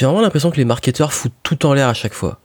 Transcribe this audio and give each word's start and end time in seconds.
j'ai 0.00 0.06
vraiment 0.06 0.22
l'impression 0.22 0.50
que 0.50 0.56
les 0.56 0.64
marketeurs 0.64 1.12
foutent 1.12 1.34
tout 1.42 1.66
en 1.66 1.74
l'air 1.74 1.86
à 1.86 1.92
chaque 1.92 2.14
fois. 2.14 2.40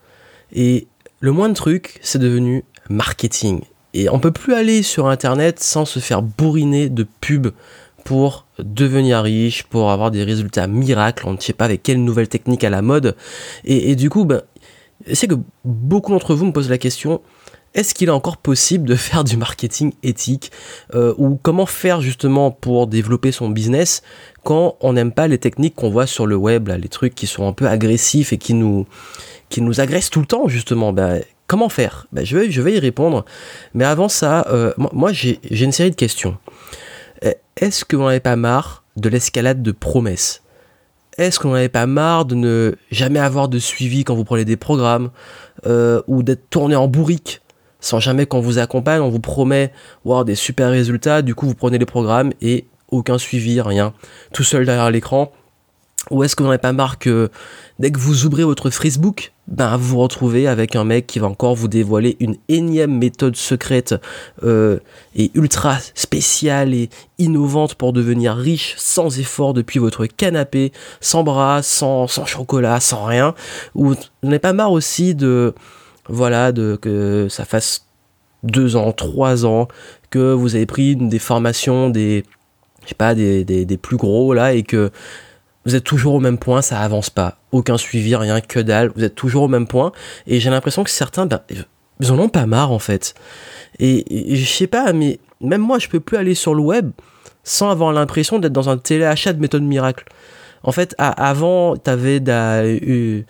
Et 0.51 0.87
le 1.21 1.31
moins 1.31 1.47
de 1.47 1.53
trucs, 1.53 1.99
c'est 2.01 2.19
devenu 2.19 2.65
marketing. 2.89 3.61
Et 3.93 4.09
on 4.09 4.19
peut 4.19 4.33
plus 4.33 4.53
aller 4.53 4.83
sur 4.83 5.07
internet 5.07 5.61
sans 5.61 5.85
se 5.85 5.99
faire 5.99 6.21
bourriner 6.21 6.89
de 6.89 7.07
pubs 7.21 7.53
pour 8.03 8.45
devenir 8.59 9.21
riche, 9.21 9.63
pour 9.63 9.89
avoir 9.89 10.11
des 10.11 10.25
résultats 10.25 10.67
miracles, 10.67 11.25
on 11.27 11.31
ne 11.31 11.39
sait 11.39 11.53
pas 11.53 11.63
avec 11.63 11.81
quelle 11.81 12.03
nouvelle 12.03 12.27
technique 12.27 12.65
à 12.65 12.69
la 12.69 12.81
mode. 12.81 13.15
Et, 13.63 13.95
du 13.95 14.09
coup, 14.09 14.25
ben, 14.25 14.41
c'est 15.13 15.27
que 15.27 15.35
beaucoup 15.63 16.11
d'entre 16.11 16.35
vous 16.35 16.47
me 16.47 16.51
posent 16.51 16.69
la 16.69 16.77
question, 16.77 17.21
est-ce 17.75 17.93
qu'il 17.93 18.07
est 18.07 18.11
encore 18.11 18.37
possible 18.37 18.87
de 18.87 18.95
faire 18.95 19.23
du 19.23 19.37
marketing 19.37 19.93
éthique 20.01 20.51
euh, 20.95 21.13
ou 21.17 21.37
comment 21.41 21.65
faire 21.65 22.01
justement 22.01 22.49
pour 22.49 22.87
développer 22.87 23.31
son 23.31 23.49
business 23.49 24.01
quand 24.43 24.77
on 24.79 24.93
n'aime 24.93 25.11
pas 25.11 25.27
les 25.27 25.37
techniques 25.37 25.75
qu'on 25.75 25.89
voit 25.89 26.07
sur 26.07 26.25
le 26.25 26.35
web, 26.35 26.69
les 26.69 26.87
trucs 26.87 27.13
qui 27.13 27.27
sont 27.27 27.47
un 27.47 27.53
peu 27.53 27.67
agressifs 27.67 28.33
et 28.33 28.37
qui 28.37 28.53
nous, 28.53 28.87
agressent 29.77 30.09
tout 30.09 30.21
le 30.21 30.25
temps 30.25 30.47
justement? 30.47 30.93
Ben, 30.93 31.21
Comment 31.47 31.69
faire? 31.69 32.07
Ben, 32.11 32.25
je, 32.25 32.37
vais, 32.37 32.73
y 32.73 32.79
répondre, 32.79 33.23
mais 33.75 33.83
avant 33.83 34.09
ça, 34.09 34.47
euh, 34.49 34.73
moi, 34.77 35.13
j'ai 35.13 35.39
une 35.51 35.71
série 35.71 35.91
de 35.91 35.95
questions. 35.95 36.39
Euh, 37.23 37.33
est-ce 37.55 37.85
que 37.85 37.95
vous 37.95 38.01
n'en 38.01 38.19
pas 38.19 38.35
marre 38.35 38.83
de 38.95 39.09
l'escalade 39.09 39.61
de 39.61 39.71
promesses? 39.71 40.41
Est-ce 41.19 41.39
qu'on 41.39 41.49
n'en 41.49 41.55
avait 41.55 41.69
pas 41.69 41.85
marre 41.85 42.25
de 42.25 42.33
ne 42.33 42.75
jamais 42.89 43.19
avoir 43.19 43.47
de 43.47 43.59
suivi 43.59 44.03
quand 44.03 44.15
vous 44.15 44.23
prenez 44.23 44.43
des 44.43 44.57
programmes 44.57 45.11
ou 46.07 46.23
d'être 46.23 46.49
tourné 46.49 46.75
en 46.75 46.87
bourrique? 46.87 47.41
Sans 47.85 47.99
jamais 47.99 48.25
qu'on 48.25 48.39
vous 48.39 48.57
accompagne, 48.57 48.99
on 48.99 49.09
vous 49.09 49.19
promet 49.19 49.71
des 50.25 50.33
super 50.33 50.71
résultats, 50.71 51.21
du 51.21 51.35
coup 51.35 51.45
vous 51.45 51.53
prenez 51.53 51.77
les 51.77 51.85
programmes 51.85 52.31
et 52.41 52.65
aucun 52.89 53.19
suivi, 53.19 53.61
rien, 53.61 53.93
tout 54.33 54.43
seul 54.43 54.65
derrière 54.65 54.89
l'écran. 54.89 55.31
Ou 56.09 56.23
est-ce 56.23 56.35
que 56.35 56.41
vous 56.41 56.47
n'en 56.47 56.53
avez 56.53 56.61
pas 56.61 56.73
marre 56.73 56.97
que 56.97 57.29
dès 57.79 57.91
que 57.91 57.99
vous 57.99 58.25
ouvrez 58.25 58.43
votre 58.43 58.71
Facebook, 58.71 59.33
ben 59.47 59.77
vous 59.77 59.89
vous 59.89 59.99
retrouvez 59.99 60.47
avec 60.47 60.75
un 60.75 60.83
mec 60.83 61.05
qui 61.05 61.19
va 61.19 61.27
encore 61.27 61.55
vous 61.55 61.67
dévoiler 61.67 62.17
une 62.19 62.37
énième 62.47 62.95
méthode 62.97 63.35
secrète 63.35 63.95
euh, 64.43 64.79
et 65.15 65.31
ultra 65.35 65.77
spéciale 65.93 66.73
et 66.73 66.89
innovante 67.19 67.75
pour 67.75 67.93
devenir 67.93 68.35
riche 68.35 68.73
sans 68.77 69.19
effort 69.19 69.53
depuis 69.53 69.79
votre 69.79 70.05
canapé, 70.05 70.71
sans 71.01 71.23
bras, 71.23 71.61
sans, 71.61 72.07
sans 72.07 72.25
chocolat, 72.25 72.79
sans 72.79 73.03
rien. 73.05 73.35
Ou 73.73 73.89
vous 73.89 73.95
n'en 74.23 74.29
avez 74.29 74.39
pas 74.39 74.53
marre 74.53 74.71
aussi 74.71 75.15
de 75.15 75.53
voilà, 76.07 76.51
de, 76.51 76.77
que 76.79 77.27
ça 77.29 77.45
fasse 77.45 77.84
deux 78.45 78.75
ans, 78.75 78.91
trois 78.91 79.45
ans, 79.45 79.67
que 80.09 80.33
vous 80.33 80.55
avez 80.55 80.65
pris 80.65 80.95
des 80.95 81.19
formations 81.19 81.89
des, 81.89 82.23
je 82.83 82.89
sais 82.89 82.95
pas, 82.95 83.15
des, 83.15 83.43
des, 83.43 83.77
plus 83.77 83.97
gros 83.97 84.33
là, 84.33 84.53
et 84.53 84.63
que 84.63 84.91
vous 85.65 85.75
êtes 85.75 85.83
toujours 85.83 86.15
au 86.15 86.19
même 86.19 86.37
point, 86.37 86.61
ça 86.61 86.79
avance 86.79 87.09
pas. 87.09 87.37
Aucun 87.51 87.77
suivi, 87.77 88.15
rien 88.15 88.39
que 88.39 88.59
dalle, 88.59 88.91
vous 88.95 89.03
êtes 89.03 89.15
toujours 89.15 89.43
au 89.43 89.47
même 89.47 89.67
point. 89.67 89.91
Et 90.27 90.39
j'ai 90.39 90.49
l'impression 90.49 90.83
que 90.83 90.91
certains, 90.91 91.25
ben, 91.25 91.39
ils 91.99 92.11
en 92.11 92.19
ont 92.19 92.29
pas 92.29 92.45
marre 92.45 92.71
en 92.71 92.79
fait. 92.79 93.15
Et, 93.79 94.35
je 94.35 94.45
sais 94.45 94.67
pas, 94.67 94.93
mais 94.93 95.19
même 95.41 95.61
moi, 95.61 95.79
je 95.79 95.87
peux 95.87 95.99
plus 95.99 96.17
aller 96.17 96.35
sur 96.35 96.53
le 96.53 96.61
web 96.61 96.91
sans 97.43 97.69
avoir 97.69 97.93
l'impression 97.93 98.39
d'être 98.39 98.53
dans 98.53 98.69
un 98.69 98.77
téléachat 98.77 99.33
de 99.33 99.39
méthode 99.39 99.63
miracle. 99.63 100.05
En 100.63 100.71
fait, 100.71 100.95
avant, 100.97 101.75
t'avais 101.77 102.27
avais 102.29 103.25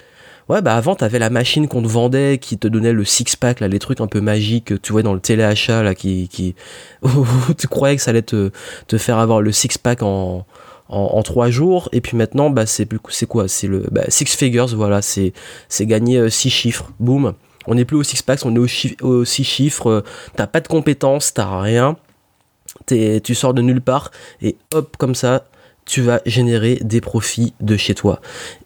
Ouais, 0.47 0.61
bah 0.61 0.75
avant, 0.75 0.95
t'avais 0.95 1.17
la 1.17 1.31
machine 1.31 1.67
qu'on 1.67 1.81
te 1.81 1.87
vendait 1.87 2.37
qui 2.37 2.59
te 2.59 2.67
donnait 2.67 2.93
le 2.93 3.03
six-pack, 3.03 3.61
là, 3.61 3.67
les 3.67 3.79
trucs 3.79 3.99
un 3.99 4.05
peu 4.05 4.21
magiques, 4.21 4.79
tu 4.83 4.91
vois, 4.91 5.01
dans 5.01 5.15
le 5.15 5.19
téléachat, 5.19 5.81
là, 5.81 5.95
qui, 5.95 6.27
qui, 6.29 6.53
tu 7.57 7.67
croyais 7.67 7.95
que 7.95 8.01
ça 8.01 8.11
allait 8.11 8.21
te, 8.21 8.51
faire 8.97 9.17
avoir 9.17 9.41
le 9.41 9.51
six-pack 9.51 10.03
en, 10.03 10.45
en, 10.89 11.23
trois 11.23 11.49
jours. 11.49 11.89
Et 11.93 12.01
puis 12.01 12.15
maintenant, 12.15 12.51
bah, 12.51 12.67
c'est, 12.67 12.87
c'est 13.09 13.25
quoi? 13.25 13.47
C'est 13.47 13.67
le, 13.67 13.85
bah, 13.91 14.03
six 14.09 14.25
figures, 14.25 14.67
voilà, 14.67 15.01
c'est, 15.01 15.33
c'est 15.67 15.87
gagner 15.87 16.17
euh, 16.17 16.29
six 16.29 16.51
chiffres. 16.51 16.91
Boum. 16.99 17.33
On 17.65 17.73
n'est 17.73 17.85
plus 17.85 17.97
au 17.97 18.03
six-pack, 18.03 18.39
on 18.45 18.55
est 18.55 18.59
au, 19.01 19.07
au 19.07 19.25
six 19.25 19.43
chiffres. 19.43 19.89
Euh, 19.89 20.03
t'as 20.35 20.45
pas 20.45 20.61
de 20.61 20.67
compétences, 20.67 21.33
t'as 21.33 21.59
rien. 21.59 21.97
tu 22.87 23.33
sors 23.33 23.55
de 23.55 23.63
nulle 23.63 23.81
part 23.81 24.11
et 24.43 24.57
hop 24.73 24.95
comme 24.97 25.15
ça 25.15 25.45
tu 25.85 26.01
vas 26.01 26.19
générer 26.25 26.79
des 26.81 26.99
profits 26.99 27.53
de 27.61 27.77
chez 27.77 27.93
toi. 27.93 28.19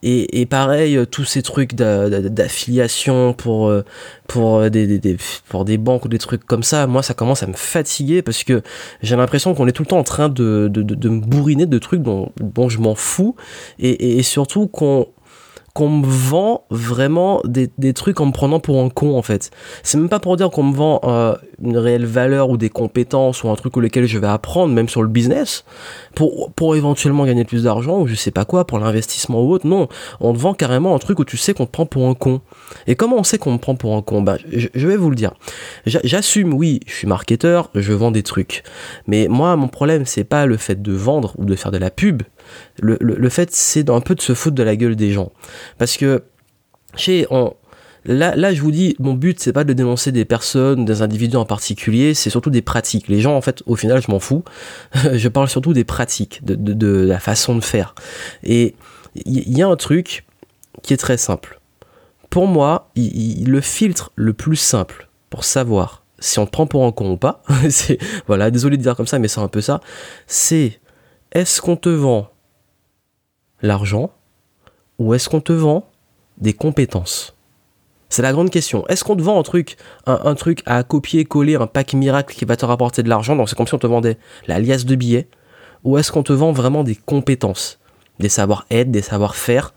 Et, 0.04 0.46
pareil, 0.46 0.96
euh, 0.96 1.06
tous 1.06 1.26
ces 1.26 1.42
trucs 1.42 1.76
d'affiliation 1.76 3.34
pour, 3.34 3.68
euh, 3.68 3.84
pour, 4.28 4.70
des, 4.70 5.18
pour 5.50 5.66
des 5.66 5.78
banques 5.78 6.06
ou 6.06 6.08
des 6.08 6.18
trucs 6.18 6.46
comme 6.46 6.64
ça, 6.64 6.88
moi 6.88 7.04
ça 7.04 7.14
commence 7.14 7.44
à 7.44 7.48
me 7.48 7.54
fatiguer 7.54 8.22
parce 8.22 8.44
que 8.44 8.62
j'ai 9.02 9.18
l'impression 9.18 9.54
qu'on 9.54 9.68
est 9.68 9.74
tout 9.74 9.84
le 9.84 9.88
temps 9.88 10.00
en 10.00 10.04
train 10.04 10.30
de, 10.30 10.70
de, 10.70 11.10
me 11.10 11.20
bourriner 11.20 11.66
de 11.66 11.78
trucs 11.78 12.02
dont, 12.02 12.32
dont 12.40 12.70
je 12.70 12.80
m'en 12.80 12.96
fous 12.96 13.36
et, 13.80 14.18
et 14.18 14.24
surtout 14.24 14.68
qu'on 14.68 15.08
qu'on 15.80 15.88
me 15.88 16.06
vend 16.06 16.66
vraiment 16.70 17.42
des, 17.46 17.94
trucs 17.94 18.20
en 18.20 18.26
me 18.26 18.32
prenant 18.34 18.60
pour 18.60 18.84
un 18.84 18.90
con 18.90 19.18
en 19.18 19.22
fait. 19.22 19.50
C'est 19.82 19.98
même 19.98 20.10
pas 20.10 20.20
pour 20.20 20.36
dire 20.36 20.50
qu'on 20.50 20.64
me 20.64 20.76
vend 20.76 21.00
euh, 21.06 21.36
une 21.64 21.78
réelle 21.78 22.06
valeur 22.06 22.50
ou 22.50 22.58
des 22.58 22.70
compétences 22.70 23.46
ou 23.46 23.50
un 23.50 23.56
truc 23.56 23.78
auquel 23.78 24.06
je 24.06 24.18
vais 24.18 24.28
apprendre, 24.28 24.74
même 24.74 24.90
sur 24.90 25.04
le 25.04 25.08
business, 25.08 25.64
pour, 26.16 26.52
pour 26.52 26.76
éventuellement 26.76 27.26
gagner 27.26 27.46
plus 27.46 27.64
d'argent 27.64 28.02
ou 28.02 28.08
je 28.08 28.16
sais 28.16 28.30
pas 28.30 28.44
quoi, 28.44 28.68
pour 28.68 28.78
l'investissement 28.78 29.42
ou 29.42 29.54
autre. 29.54 29.66
Non, 29.68 29.88
on 30.20 30.34
te 30.34 30.38
vend 30.38 30.54
carrément 30.54 30.94
un 30.94 31.00
truc 31.00 31.18
où 31.20 31.24
tu 31.24 31.38
sais 31.38 31.54
qu'on 31.54 31.66
te 31.66 31.72
prend 31.72 31.86
pour 31.86 32.10
un 32.10 32.14
con. 32.14 32.42
Et 32.86 32.96
comment 32.96 33.16
on 33.16 33.24
sait 33.24 33.38
qu'on 33.38 33.54
me 33.54 33.58
prend 33.58 33.76
pour 33.76 33.96
un 33.96 34.02
con? 34.02 34.22
Bah, 34.22 34.36
je, 34.52 34.68
je 34.76 34.86
vais 34.86 34.98
vous 34.98 35.10
le 35.10 35.16
dire. 35.16 35.32
J'assume, 35.86 36.54
oui, 36.54 36.82
je 36.88 36.94
suis 36.94 37.08
marketeur, 37.08 37.70
je 37.74 37.94
vends 37.94 38.12
des 38.12 38.24
trucs. 38.24 38.64
Mais 39.08 39.30
moi, 39.30 39.56
mon 39.56 39.70
problème, 39.70 40.06
c'est 40.06 40.26
pas 40.26 40.46
le 40.46 40.58
fait 40.58 40.82
de 40.82 40.92
vendre 40.92 41.36
ou 41.38 41.46
de 41.46 41.56
faire 41.56 41.72
de 41.72 41.78
la 41.78 41.90
pub 41.90 42.24
le, 42.82 43.30
fait, 43.30 43.52
c'est 43.52 43.90
un 43.90 44.02
peu 44.02 44.16
de 44.16 44.22
se 44.22 44.34
foutre 44.34 44.56
de 44.56 44.64
la 44.64 44.76
gueule 44.76 44.96
des 44.96 45.12
gens. 45.12 45.32
Parce 45.78 45.98
que, 45.98 46.24
chez, 46.96 47.28
on, 47.30 47.54
Là, 48.06 48.36
là, 48.36 48.54
je 48.54 48.62
vous 48.62 48.72
dis, 48.72 48.96
mon 49.00 49.14
but, 49.14 49.40
c'est 49.40 49.52
pas 49.52 49.64
de 49.64 49.74
dénoncer 49.74 50.12
des 50.12 50.26
personnes, 50.26 50.86
des 50.86 51.02
individus 51.02 51.36
en 51.36 51.46
particulier, 51.46 52.14
c'est 52.14 52.30
surtout 52.30 52.50
des 52.50 52.62
pratiques. 52.62 53.08
Les 53.10 53.20
gens, 53.20 53.36
en 53.36 53.42
fait, 53.42 53.62
au 53.66 53.76
final, 53.76 54.02
je 54.02 54.10
m'en 54.10 54.20
fous. 54.20 54.44
je 55.14 55.28
parle 55.28 55.50
surtout 55.50 55.74
des 55.74 55.84
pratiques, 55.84 56.44
de, 56.44 56.56
de, 56.56 56.88
la 56.88 57.20
façon 57.20 57.56
de 57.56 57.64
faire. 57.64 57.96
Et 58.44 58.76
il 59.16 59.58
y, 59.58 59.62
a 59.62 59.68
un 59.68 59.76
truc 59.76 60.26
qui 60.82 60.94
est 60.94 60.98
très 60.98 61.18
simple. 61.18 61.60
Pour 62.30 62.48
moi, 62.48 62.90
le 62.96 63.60
filtre 63.60 64.12
le 64.16 64.34
plus 64.34 64.56
simple 64.56 65.10
pour 65.30 65.44
savoir 65.44 66.04
si 66.20 66.40
on 66.40 66.46
te 66.46 66.52
prend 66.52 66.68
pour 66.68 66.86
un 66.86 66.92
con 66.92 67.12
ou 67.12 67.18
pas, 67.18 67.42
c'est, 67.70 67.98
voilà, 68.28 68.52
désolé 68.52 68.78
de 68.78 68.82
dire 68.82 68.96
comme 68.96 69.08
ça, 69.08 69.20
mais 69.20 69.28
c'est 69.28 69.40
un 69.40 69.48
peu 69.48 69.62
ça, 69.62 69.82
c'est 70.28 70.80
est-ce 71.32 71.62
qu'on 71.62 71.76
te 71.76 71.90
vend 71.90 72.30
l'argent 73.62 74.12
ou 74.98 75.14
est-ce 75.14 75.30
qu'on 75.30 75.42
te 75.42 75.54
vend 75.54 75.90
des 76.38 76.54
compétences? 76.54 77.36
C'est 78.10 78.24
la 78.24 78.32
grande 78.32 78.50
question. 78.50 78.88
Est-ce 78.88 79.04
qu'on 79.04 79.16
te 79.16 79.22
vend 79.22 79.40
un 79.40 79.44
truc, 79.44 79.78
un, 80.08 80.34
truc 80.34 80.64
à 80.66 80.82
copier-coller, 80.84 81.56
un 81.56 81.68
pack 81.68 81.94
miracle 81.94 82.36
qui 82.36 82.44
va 82.44 82.56
te 82.56 82.66
rapporter 82.66 83.04
de 83.04 83.10
l'argent? 83.10 83.36
Donc 83.36 83.50
c'est 83.50 83.56
comme 83.56 83.68
si 83.68 83.76
on 83.76 83.80
te 83.80 83.88
vendait 83.88 84.18
la 84.48 84.60
liasse 84.60 84.86
de 84.86 84.96
billets. 84.96 85.28
Ou 85.84 85.98
est-ce 85.98 86.12
qu'on 86.12 86.24
te 86.24 86.34
vend 86.34 86.52
vraiment 86.52 86.84
des 86.84 86.96
compétences, 86.96 87.80
des 88.20 88.28
savoir-être, 88.30 88.90
des 88.90 89.04
savoir-faire 89.04 89.74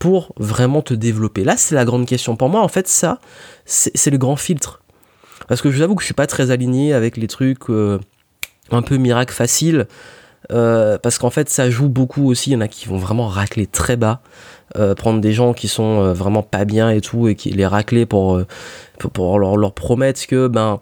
pour 0.00 0.34
vraiment 0.36 0.82
te 0.82 0.92
développer? 0.92 1.44
Là, 1.44 1.56
c'est 1.56 1.76
la 1.76 1.84
grande 1.84 2.06
question. 2.06 2.34
Pour 2.34 2.48
moi, 2.48 2.62
en 2.62 2.68
fait, 2.68 2.88
ça, 2.88 3.20
c'est 3.64 4.10
le 4.10 4.18
grand 4.18 4.36
filtre. 4.36 4.82
Parce 5.46 5.62
que 5.62 5.70
je 5.70 5.76
vous 5.76 5.82
avoue 5.82 5.94
que 5.94 6.02
je 6.02 6.06
suis 6.06 6.14
pas 6.14 6.26
très 6.26 6.50
aligné 6.50 6.92
avec 6.92 7.16
les 7.16 7.28
trucs 7.28 7.70
euh, 7.70 8.00
un 8.72 8.82
peu 8.82 8.96
miracle 8.96 9.32
facile. 9.32 9.86
Euh, 10.50 10.96
parce 10.98 11.18
qu'en 11.18 11.30
fait 11.30 11.50
ça 11.50 11.68
joue 11.68 11.88
beaucoup 11.88 12.30
aussi, 12.30 12.50
il 12.50 12.52
y 12.54 12.56
en 12.56 12.62
a 12.62 12.68
qui 12.68 12.88
vont 12.88 12.96
vraiment 12.96 13.26
racler 13.26 13.66
très 13.66 13.96
bas, 13.96 14.20
euh, 14.76 14.94
prendre 14.94 15.20
des 15.20 15.32
gens 15.32 15.52
qui 15.52 15.68
sont 15.68 16.00
euh, 16.00 16.12
vraiment 16.14 16.42
pas 16.42 16.64
bien 16.64 16.90
et 16.90 17.00
tout, 17.00 17.28
et 17.28 17.34
qui 17.34 17.50
les 17.50 17.66
racler 17.66 18.06
pour, 18.06 18.40
pour, 18.98 19.38
leur, 19.38 19.72
promettre 19.72 20.26
que 20.26 20.48
ben 20.48 20.80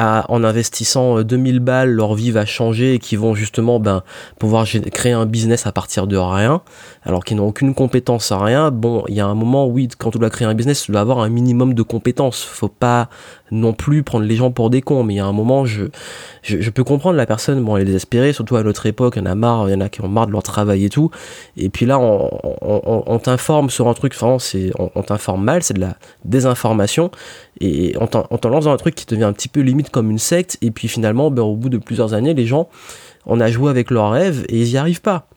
en 0.00 0.44
investissant 0.44 1.22
2000 1.22 1.58
balles, 1.58 1.90
leur 1.90 2.14
vie 2.14 2.30
va 2.30 2.46
changer 2.46 2.94
et 2.94 2.98
qui 3.00 3.16
vont 3.16 3.34
justement 3.34 3.80
ben, 3.80 4.04
pouvoir 4.38 4.64
créer 4.92 5.12
un 5.12 5.26
business 5.26 5.66
à 5.66 5.72
partir 5.72 6.06
de 6.06 6.16
rien, 6.16 6.62
alors 7.02 7.24
qu'ils 7.24 7.36
n'ont 7.36 7.48
aucune 7.48 7.74
compétence 7.74 8.30
à 8.30 8.38
rien. 8.38 8.70
Bon, 8.70 9.02
il 9.08 9.16
y 9.16 9.20
a 9.20 9.26
un 9.26 9.34
moment, 9.34 9.66
oui, 9.66 9.88
quand 9.98 10.12
tu 10.12 10.18
dois 10.18 10.30
créer 10.30 10.46
un 10.46 10.54
business, 10.54 10.82
tu 10.82 10.92
dois 10.92 11.00
avoir 11.00 11.18
un 11.18 11.28
minimum 11.28 11.74
de 11.74 11.82
compétences. 11.82 12.44
Faut 12.44 12.68
pas 12.68 13.08
non 13.50 13.72
plus 13.72 14.02
prendre 14.02 14.24
les 14.24 14.36
gens 14.36 14.50
pour 14.50 14.70
des 14.70 14.82
cons, 14.82 15.02
mais 15.04 15.14
il 15.14 15.16
y 15.18 15.20
a 15.20 15.26
un 15.26 15.32
moment, 15.32 15.64
je, 15.64 15.84
je, 16.42 16.70
peux 16.70 16.84
comprendre 16.84 17.16
la 17.16 17.26
personne, 17.26 17.62
bon, 17.62 17.76
elle 17.76 17.82
est 17.82 17.86
désespérée, 17.86 18.32
surtout 18.32 18.56
à 18.56 18.62
notre 18.62 18.86
époque, 18.86 19.14
il 19.16 19.20
y 19.20 19.22
en 19.22 19.26
a 19.26 19.34
marre, 19.34 19.68
il 19.68 19.72
y 19.72 19.74
en 19.74 19.80
a 19.80 19.88
qui 19.88 20.00
ont 20.02 20.08
marre 20.08 20.26
de 20.26 20.32
leur 20.32 20.42
travail 20.42 20.84
et 20.84 20.90
tout. 20.90 21.10
Et 21.56 21.68
puis 21.68 21.86
là, 21.86 21.98
on, 21.98 22.30
on, 22.62 23.18
t'informe 23.18 23.70
sur 23.70 23.88
un 23.88 23.94
truc, 23.94 24.14
enfin, 24.14 24.38
c'est, 24.38 24.70
on, 24.78 25.02
t'informe 25.02 25.44
mal, 25.44 25.62
c'est 25.62 25.74
de 25.74 25.80
la 25.80 25.96
désinformation, 26.24 27.10
et 27.60 27.94
on 28.00 28.06
t'en 28.06 28.48
lance 28.48 28.64
dans 28.64 28.72
un 28.72 28.76
truc 28.76 28.94
qui 28.94 29.06
devient 29.06 29.24
un 29.24 29.32
petit 29.32 29.48
peu 29.48 29.60
limite 29.60 29.90
comme 29.90 30.10
une 30.10 30.18
secte, 30.18 30.58
et 30.62 30.70
puis 30.70 30.88
finalement, 30.88 31.30
ben, 31.30 31.42
au 31.42 31.56
bout 31.56 31.68
de 31.68 31.78
plusieurs 31.78 32.14
années, 32.14 32.34
les 32.34 32.46
gens, 32.46 32.68
on 33.26 33.40
a 33.40 33.50
joué 33.50 33.70
avec 33.70 33.90
leurs 33.90 34.10
rêves 34.10 34.44
et 34.48 34.60
ils 34.60 34.70
n'y 34.70 34.76
arrivent 34.76 35.02
pas. 35.02 35.28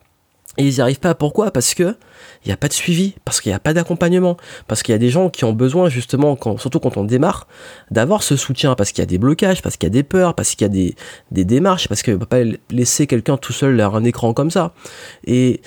Et 0.58 0.68
ils 0.68 0.74
n'y 0.74 0.82
arrivent 0.82 1.00
pas. 1.00 1.16
Pourquoi? 1.16 1.52
Parce 1.52 1.74
que 1.74 1.96
il 2.44 2.48
n'y 2.48 2.52
a 2.52 2.58
pas 2.58 2.68
de 2.68 2.74
suivi, 2.74 3.14
parce 3.24 3.40
qu'il 3.40 3.52
n'y 3.52 3.56
a 3.56 3.60
pas 3.60 3.74
d'accompagnement, 3.74 4.36
parce 4.68 4.84
qu'il 4.84 4.92
y 4.94 4.96
a 4.96 5.00
des 5.00 5.10
gens 5.10 5.30
qui 5.30 5.46
ont 5.46 5.54
besoin 5.54 5.90
justement, 5.90 6.36
quand, 6.36 6.58
surtout 6.58 6.80
quand 6.80 6.98
on 6.98 7.04
démarre, 7.04 7.48
d'avoir 7.92 8.24
ce 8.24 8.36
soutien, 8.36 8.76
parce 8.76 8.92
qu'il 8.92 9.02
y 9.02 9.04
a 9.04 9.06
des 9.08 9.18
blocages, 9.18 9.62
parce 9.62 9.78
qu'il 9.78 9.88
y 9.88 9.92
a 9.92 9.94
des 9.94 10.04
peurs, 10.04 10.34
parce 10.34 10.56
qu'il 10.56 10.62
y 10.62 10.66
a 10.66 10.70
des, 10.70 10.96
des 11.30 11.46
démarches, 11.46 11.88
parce 11.88 12.04
qu'on 12.04 12.12
ne 12.12 12.18
peut 12.18 12.26
pas 12.26 12.44
laisser 12.70 13.08
quelqu'un 13.08 13.38
tout 13.38 13.54
seul 13.54 13.78
derrière 13.78 13.96
un 13.96 14.04
écran 14.04 14.34
comme 14.34 14.52
ça. 14.52 14.74
Et, 15.26 15.62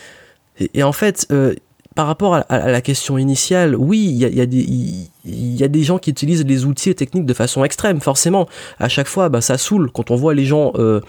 et, 0.75 0.82
en 0.82 0.92
fait, 0.92 1.26
euh, 1.31 1.54
par 1.94 2.08
rapport 2.08 2.35
à, 2.35 2.44
la 2.49 2.81
question 2.81 3.19
initiale, 3.19 3.76
oui, 3.76 4.05
il 4.05 4.17
y 4.19 5.62
a, 5.62 5.69
des 5.69 5.82
gens 5.82 5.99
qui 5.99 6.11
utilisent 6.11 6.44
les 6.44 6.64
outils 6.64 6.91
et 6.91 6.94
techniques 6.94 7.25
de 7.25 7.35
façon 7.35 7.62
extrême, 7.64 8.00
forcément. 8.00 8.49
À 8.81 8.88
chaque 8.88 9.06
fois, 9.06 9.29
bah, 9.29 9.41
ça 9.41 9.58
saoule 9.58 9.91
quand 9.93 10.11
on 10.11 10.17
voit 10.17 10.35
les 10.35 10.44
gens, 10.44 10.73
euh, 10.75 11.00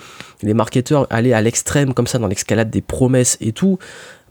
les 0.43 0.53
marketeurs 0.53 1.07
aller 1.09 1.33
à 1.33 1.41
l'extrême 1.41 1.93
comme 1.95 2.05
ça 2.05 2.19
dans 2.19 2.27
l'escalade 2.27 2.69
des 2.69 2.81
promesses 2.81 3.37
et 3.41 3.51
tout. 3.51 3.79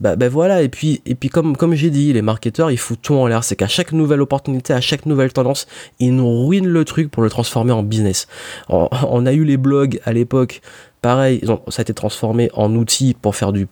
Bah 0.01 0.17
voilà, 0.29 0.63
et 0.63 0.69
puis, 0.69 1.01
comme, 1.33 1.75
j'ai 1.75 1.91
dit, 1.91 2.13
les 2.13 2.23
marketeurs, 2.23 2.71
ils 2.71 2.79
foutent 2.79 3.03
tout 3.03 3.15
en 3.15 3.27
l'air. 3.27 3.43
C'est 3.43 3.57
qu'à 3.57 3.69
chaque 3.69 3.93
nouvelle 3.93 4.21
opportunité, 4.21 4.73
à 4.73 4.81
chaque 4.81 5.07
nouvelle 5.07 5.33
tendance, 5.33 5.67
ils 5.99 6.15
nous 6.15 6.47
ruinent 6.47 6.69
le 6.69 6.85
truc 6.85 7.11
pour 7.11 7.23
le 7.23 7.31
transformer 7.31 7.73
en 7.73 7.83
business. 7.83 8.27
On, 8.69 9.27
a 9.27 9.33
eu 9.33 9.45
les 9.45 9.57
blogs 9.57 10.01
à 10.05 10.13
l'époque, 10.13 10.61
pareil, 11.01 11.43
ça 11.69 11.81
a 11.81 11.83
été 11.83 11.95
transformé 11.95 12.51
en 12.55 12.75
outil 12.75 13.15
pour 13.15 13.35
faire 13.35 13.53
du 13.53 13.67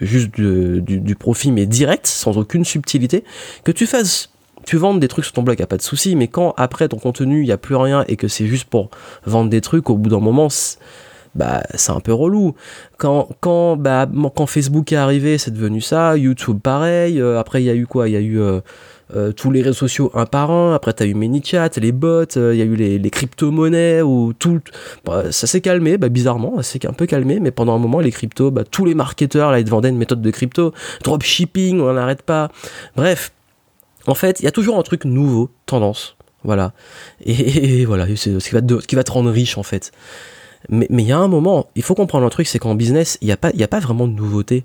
juste 0.00 0.30
du, 0.40 1.16
profit, 1.16 1.52
mais 1.52 1.66
direct, 1.66 2.06
sans 2.06 2.38
aucune 2.38 2.64
subtilité, 2.64 3.24
que 3.64 3.72
tu 3.72 3.86
fasses 3.86 4.30
tu 4.66 4.78
vends 4.78 4.94
des 4.94 5.08
trucs 5.08 5.26
sur 5.26 5.34
ton 5.34 5.42
blog, 5.42 5.60
y 5.60 5.62
a 5.62 5.66
pas 5.66 5.76
de 5.76 5.82
souci, 5.82 6.16
mais 6.16 6.26
quand 6.26 6.54
après 6.56 6.88
ton 6.88 6.96
contenu, 6.96 7.42
il 7.42 7.46
y 7.46 7.52
a 7.52 7.58
plus 7.58 7.76
rien 7.76 8.02
et 8.08 8.16
que 8.16 8.28
c'est 8.28 8.46
juste 8.46 8.64
pour 8.64 8.88
vendre 9.26 9.50
des 9.50 9.60
trucs, 9.60 9.90
au 9.90 9.96
bout 9.96 10.08
d'un 10.08 10.20
moment, 10.20 10.48
bah 11.34 11.62
c'est 11.74 11.92
un 11.92 12.00
peu 12.00 12.12
relou. 12.12 12.54
Quand 12.96 13.28
quand 13.40 13.76
bah 13.76 14.08
quand 14.34 14.46
Facebook 14.46 14.92
est 14.92 14.96
arrivé, 14.96 15.38
c'est 15.38 15.50
devenu 15.50 15.80
ça, 15.80 16.16
YouTube 16.16 16.60
pareil, 16.62 17.20
euh, 17.20 17.38
après 17.38 17.62
il 17.62 17.66
y 17.66 17.70
a 17.70 17.74
eu 17.74 17.86
quoi? 17.86 18.08
Il 18.08 18.12
y 18.12 18.16
a 18.16 18.20
eu 18.20 18.40
euh, 18.40 18.60
euh, 19.14 19.32
tous 19.32 19.50
les 19.50 19.60
réseaux 19.60 19.74
sociaux 19.74 20.10
un 20.14 20.26
par 20.26 20.50
un. 20.50 20.74
Après, 20.74 20.92
tu 20.92 21.02
as 21.02 21.06
eu 21.06 21.14
ManyChat, 21.14 21.70
les 21.76 21.92
bots, 21.92 22.36
euh, 22.36 22.54
il 22.54 22.58
y 22.58 22.62
a 22.62 22.64
eu 22.64 22.74
les, 22.74 23.10
crypto-monnaies, 23.10 24.02
ou 24.02 24.32
tout. 24.32 24.60
Bah, 25.04 25.30
ça 25.30 25.46
s'est 25.46 25.60
calmé, 25.60 25.98
bah, 25.98 26.08
bizarrement, 26.08 26.56
ça 26.56 26.62
s'est 26.62 26.86
un 26.86 26.92
peu 26.92 27.06
calmé, 27.06 27.40
mais 27.40 27.50
pendant 27.50 27.74
un 27.74 27.78
moment, 27.78 28.00
les 28.00 28.10
cryptos, 28.10 28.50
bah, 28.50 28.64
tous 28.64 28.84
les 28.84 28.94
marketeurs, 28.94 29.50
là, 29.50 29.58
ils 29.58 29.64
te 29.64 29.70
vendaient 29.70 29.90
une 29.90 29.98
méthode 29.98 30.22
de 30.22 30.30
crypto. 30.30 30.72
Dropshipping, 31.02 31.80
on 31.80 31.92
n'arrête 31.92 32.22
pas. 32.22 32.50
Bref. 32.96 33.32
En 34.06 34.14
fait, 34.14 34.40
il 34.40 34.44
y 34.44 34.48
a 34.48 34.50
toujours 34.50 34.78
un 34.78 34.82
truc 34.82 35.06
nouveau, 35.06 35.50
tendance. 35.64 36.16
Voilà. 36.42 36.72
Et, 37.24 37.86
voilà, 37.86 38.06
c'est 38.16 38.38
ce 38.38 38.48
qui, 38.48 38.54
va 38.54 38.60
te, 38.60 38.74
qui 38.74 38.96
va 38.96 39.04
te 39.04 39.10
rendre 39.10 39.30
riche, 39.30 39.56
en 39.56 39.62
fait. 39.62 39.92
Mais 40.68 40.86
il 40.90 41.00
y 41.02 41.12
a 41.12 41.18
un 41.18 41.28
moment, 41.28 41.66
il 41.74 41.82
faut 41.82 41.94
comprendre 41.94 42.24
un 42.24 42.30
truc, 42.30 42.46
c'est 42.46 42.58
qu'en 42.58 42.74
business, 42.74 43.18
il 43.20 43.26
n'y 43.26 43.32
a, 43.32 43.36
pas, 43.36 43.50
a 43.58 43.68
pas 43.68 43.80
vraiment 43.80 44.06
de 44.06 44.12
nouveauté. 44.12 44.64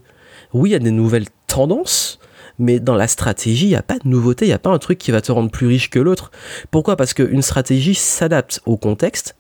Oui, 0.54 0.70
il 0.70 0.74
y 0.74 0.76
a 0.76 0.80
des 0.80 0.92
nouvelles 0.92 1.28
tendances, 1.48 2.19
mais 2.60 2.80
dans 2.80 2.96
la 2.96 3.08
stratégie, 3.08 3.66
il 3.66 3.70
n'y 3.70 3.76
a 3.76 3.82
pas 3.82 3.98
de 3.98 4.08
nouveauté, 4.08 4.46
il 4.46 4.50
n'y 4.50 4.54
a 4.54 4.60
pas 4.60 4.70
un 4.70 4.78
truc 4.78 5.00
qui 5.00 5.12
va 5.12 5.22
te 5.22 5.32
rendre 5.32 5.50
plus 5.50 5.66
riche 5.66 5.90
que 5.90 6.00
l'autre. 6.00 6.30
Pourquoi? 6.72 6.98
Parce 6.98 7.14
qu'une 7.14 7.42
stratégie 7.42 7.96
s'adapte 7.96 8.62
au 8.66 8.78
contexte, 8.78 9.36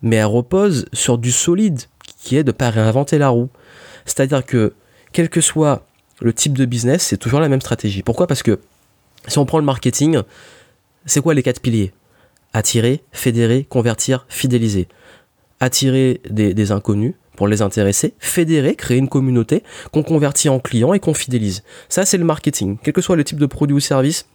mais 0.00 0.16
elle 0.16 0.26
repose 0.26 0.86
sur 0.92 1.18
du 1.18 1.32
solide, 1.32 1.82
qui 2.18 2.36
est 2.36 2.44
de 2.44 2.50
ne 2.50 2.56
pas 2.56 2.70
réinventer 2.70 3.18
la 3.18 3.28
roue. 3.28 3.48
C'est-à-dire 4.04 4.46
que, 4.46 4.74
quel 5.12 5.28
que 5.28 5.40
soit 5.40 5.86
le 6.20 6.32
type 6.32 6.56
de 6.56 6.64
business, 6.64 7.02
c'est 7.02 7.16
toujours 7.16 7.40
la 7.40 7.48
même 7.48 7.60
stratégie. 7.60 8.02
Pourquoi? 8.02 8.26
Parce 8.26 8.42
que 8.42 8.60
si 9.26 9.38
on 9.38 9.44
prend 9.44 9.58
le 9.58 9.64
marketing, 9.64 10.20
c'est 11.04 11.20
quoi 11.20 11.34
les 11.34 11.42
quatre 11.42 11.60
piliers? 11.60 11.92
Attirer, 12.52 13.02
fédérer, 13.12 13.64
convertir, 13.64 14.24
fidéliser. 14.28 14.88
Attirer 15.58 16.20
des 16.30 16.72
inconnus, 16.72 17.14
pour 17.36 17.46
les 17.48 17.62
intéresser, 17.62 18.14
fédérer, 18.18 18.74
créer 18.74 18.98
une 18.98 19.08
communauté 19.08 19.62
qu'on 19.92 20.02
convertit 20.02 20.48
en 20.48 20.58
clients 20.58 20.94
et 20.94 21.00
qu'on 21.00 21.14
fidélise. 21.14 21.62
Ça, 21.88 22.04
c'est 22.04 22.18
le 22.18 22.24
marketing. 22.24 22.78
Quel 22.82 22.92
que 22.92 23.00
soit 23.00 23.16
le 23.16 23.24
type 23.24 23.38
de 23.38 23.46
produit 23.46 23.76
ou 23.76 23.80
service, 23.80 24.26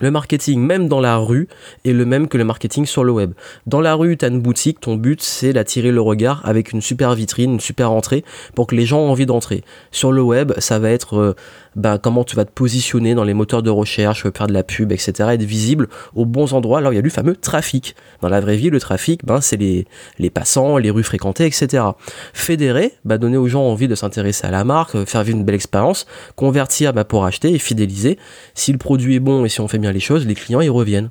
le 0.00 0.10
marketing, 0.10 0.60
même 0.60 0.88
dans 0.88 1.00
la 1.00 1.16
rue, 1.16 1.48
est 1.84 1.92
le 1.92 2.04
même 2.04 2.28
que 2.28 2.38
le 2.38 2.44
marketing 2.44 2.86
sur 2.86 3.04
le 3.04 3.12
web. 3.12 3.32
Dans 3.66 3.80
la 3.80 3.94
rue, 3.94 4.16
tu 4.16 4.24
as 4.24 4.28
une 4.28 4.40
boutique, 4.40 4.80
ton 4.80 4.96
but 4.96 5.22
c'est 5.22 5.52
d'attirer 5.52 5.92
le 5.92 6.00
regard 6.00 6.42
avec 6.44 6.72
une 6.72 6.80
super 6.80 7.14
vitrine, 7.14 7.54
une 7.54 7.60
super 7.60 7.92
entrée 7.92 8.24
pour 8.54 8.66
que 8.66 8.74
les 8.74 8.86
gens 8.86 9.06
aient 9.06 9.10
envie 9.10 9.26
d'entrer. 9.26 9.62
Sur 9.90 10.12
le 10.12 10.22
web, 10.22 10.52
ça 10.58 10.78
va 10.78 10.90
être 10.90 11.16
euh, 11.16 11.34
ben, 11.76 11.98
comment 11.98 12.24
tu 12.24 12.36
vas 12.36 12.44
te 12.44 12.50
positionner 12.50 13.14
dans 13.14 13.24
les 13.24 13.34
moteurs 13.34 13.62
de 13.62 13.70
recherche, 13.70 14.26
faire 14.36 14.46
de 14.46 14.52
la 14.52 14.62
pub, 14.62 14.92
etc. 14.92 15.12
Être 15.32 15.42
visible 15.42 15.88
aux 16.14 16.24
bons 16.24 16.52
endroits, 16.52 16.80
là 16.80 16.88
où 16.88 16.92
il 16.92 16.96
y 16.96 16.98
a 16.98 17.02
du 17.02 17.10
fameux 17.10 17.36
trafic. 17.36 17.94
Dans 18.20 18.28
la 18.28 18.40
vraie 18.40 18.56
vie, 18.56 18.70
le 18.70 18.80
trafic, 18.80 19.24
ben, 19.24 19.40
c'est 19.40 19.56
les, 19.56 20.30
passants, 20.30 20.78
les 20.78 20.90
rues 20.90 21.02
fréquentées, 21.02 21.46
etc. 21.46 21.84
Fédérer, 22.32 22.92
ben, 23.04 23.18
donner 23.18 23.36
aux 23.36 23.48
gens 23.48 23.62
envie 23.62 23.88
de 23.88 23.94
s'intéresser 23.94 24.46
à 24.46 24.50
la 24.50 24.64
marque, 24.64 25.04
faire 25.04 25.22
vivre 25.22 25.38
une 25.38 25.44
belle 25.44 25.54
expérience, 25.54 26.06
convertir 26.36 26.92
ben, 26.92 27.04
pour 27.04 27.24
acheter 27.24 27.52
et 27.52 27.58
fidéliser. 27.58 28.18
Si 28.54 28.72
le 28.72 28.78
produit 28.78 29.16
est 29.16 29.20
bon 29.20 29.44
et 29.44 29.48
si 29.48 29.60
on 29.60 29.68
fait 29.68 29.78
bien 29.78 29.89
les 29.92 30.00
choses, 30.00 30.26
les 30.26 30.34
clients 30.34 30.60
ils 30.60 30.70
reviennent. 30.70 31.10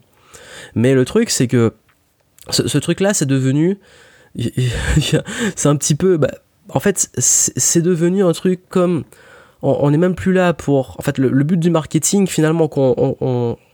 Mais 0.76 0.94
le 0.94 1.06
truc, 1.06 1.30
c'est 1.30 1.48
que 1.48 1.74
ce, 2.50 2.78
truc-là, 2.78 3.14
c'est 3.14 3.26
devenu. 3.26 3.78
c'est 5.56 5.68
un 5.68 5.76
petit 5.76 5.96
peu. 5.96 6.18
Bah, 6.18 6.30
en 6.70 6.80
fait, 6.80 7.10
c'est 7.18 7.82
devenu 7.82 8.24
un 8.24 8.34
truc 8.34 8.62
comme 8.70 9.04
on 9.62 9.92
n'est 9.92 9.98
même 9.98 10.16
plus 10.16 10.34
là 10.34 10.54
pour. 10.54 10.96
En 11.00 11.02
fait, 11.02 11.18
le, 11.18 11.44
but 11.44 11.58
du 11.58 11.70
marketing, 11.70 12.28
finalement, 12.28 12.68
qu'on 12.68 13.16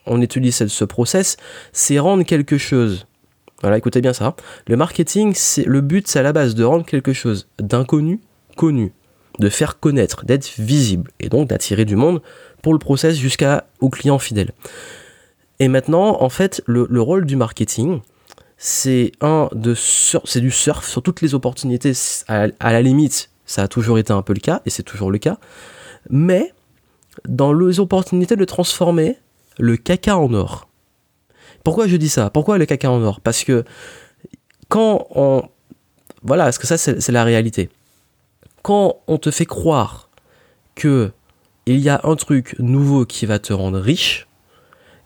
on, 0.06 0.22
utilise 0.22 0.66
ce 0.68 0.86
process, 0.86 1.38
c'est 1.74 2.00
rendre 2.00 2.24
quelque 2.24 2.58
chose. 2.58 3.08
Voilà, 3.62 3.78
écoutez 3.78 4.01
bien 4.01 4.13
ça. 4.13 4.36
Le 4.68 4.78
marketing, 4.78 5.34
c'est 5.36 5.66
le 5.66 5.81
but, 5.81 6.08
c'est 6.08 6.19
à 6.19 6.24
la 6.24 6.34
base 6.34 6.56
de 6.56 6.63
rendre 6.63 6.86
quelque 6.86 7.13
chose 7.13 7.48
d'inconnu 7.60 8.19
connu, 8.56 8.94
de 9.40 9.50
faire 9.50 9.80
connaître, 9.80 10.25
d'être 10.25 10.54
visible 10.58 11.12
et 11.19 11.30
donc 11.30 11.50
d'attirer 11.50 11.86
du 11.86 11.96
monde 11.96 12.22
pour 12.65 12.73
le 12.73 12.79
process 12.79 13.15
jusqu'au 13.15 13.89
client 13.91 14.17
fidèle. 14.17 14.50
Et 15.59 15.67
maintenant, 15.67 16.19
en 16.19 16.29
fait, 16.29 16.63
le, 16.65 17.00
rôle 17.00 17.27
du 17.27 17.35
marketing, 17.35 18.00
c'est 18.57 19.12
un 19.21 19.50
de 19.53 19.75
c'est 19.75 20.41
du 20.41 20.50
surf 20.50 20.83
sur 20.83 21.03
toutes 21.03 21.21
les 21.21 21.35
opportunités. 21.35 21.91
à, 22.27 22.47
la 22.59 22.81
limite, 22.81 23.29
ça 23.45 23.62
a 23.62 23.67
toujours 23.67 24.00
été 24.00 24.12
un 24.13 24.23
peu 24.23 24.33
le 24.33 24.39
cas 24.39 24.63
et 24.65 24.71
c'est 24.71 24.81
toujours 24.81 25.12
le 25.12 25.19
cas 25.19 25.38
mais 26.09 26.53
dans 27.27 27.53
les 27.53 27.79
opportunités 27.79 28.35
de 28.35 28.45
transformer 28.45 29.19
le 29.59 29.77
caca 29.77 30.17
en 30.17 30.33
or. 30.33 30.67
Pourquoi 31.63 31.85
je 31.88 31.97
dis 31.97 32.09
ça? 32.09 32.31
Pourquoi 32.31 32.57
le 32.57 32.65
caca 32.65 32.89
en 32.89 33.03
or? 33.03 33.21
Parce 33.21 33.44
que 33.44 33.63
quand 34.69 35.06
on... 35.12 35.44
Voilà, 36.23 36.45
parce 36.45 36.57
que 36.57 36.65
ça 36.65 36.79
c'est 36.79 37.12
la 37.12 37.23
réalité. 37.23 37.69
Quand 38.63 38.97
on 39.06 39.19
te 39.19 39.29
fait 39.29 39.45
croire 39.45 40.09
que 40.73 41.12
il 41.65 41.79
y 41.79 41.89
a 41.89 42.01
un 42.03 42.15
truc 42.15 42.56
nouveau 42.59 43.06
qui 43.06 43.25
va 43.25 43.39
te 43.39 43.53
rendre 43.53 43.79
riche, 43.79 44.27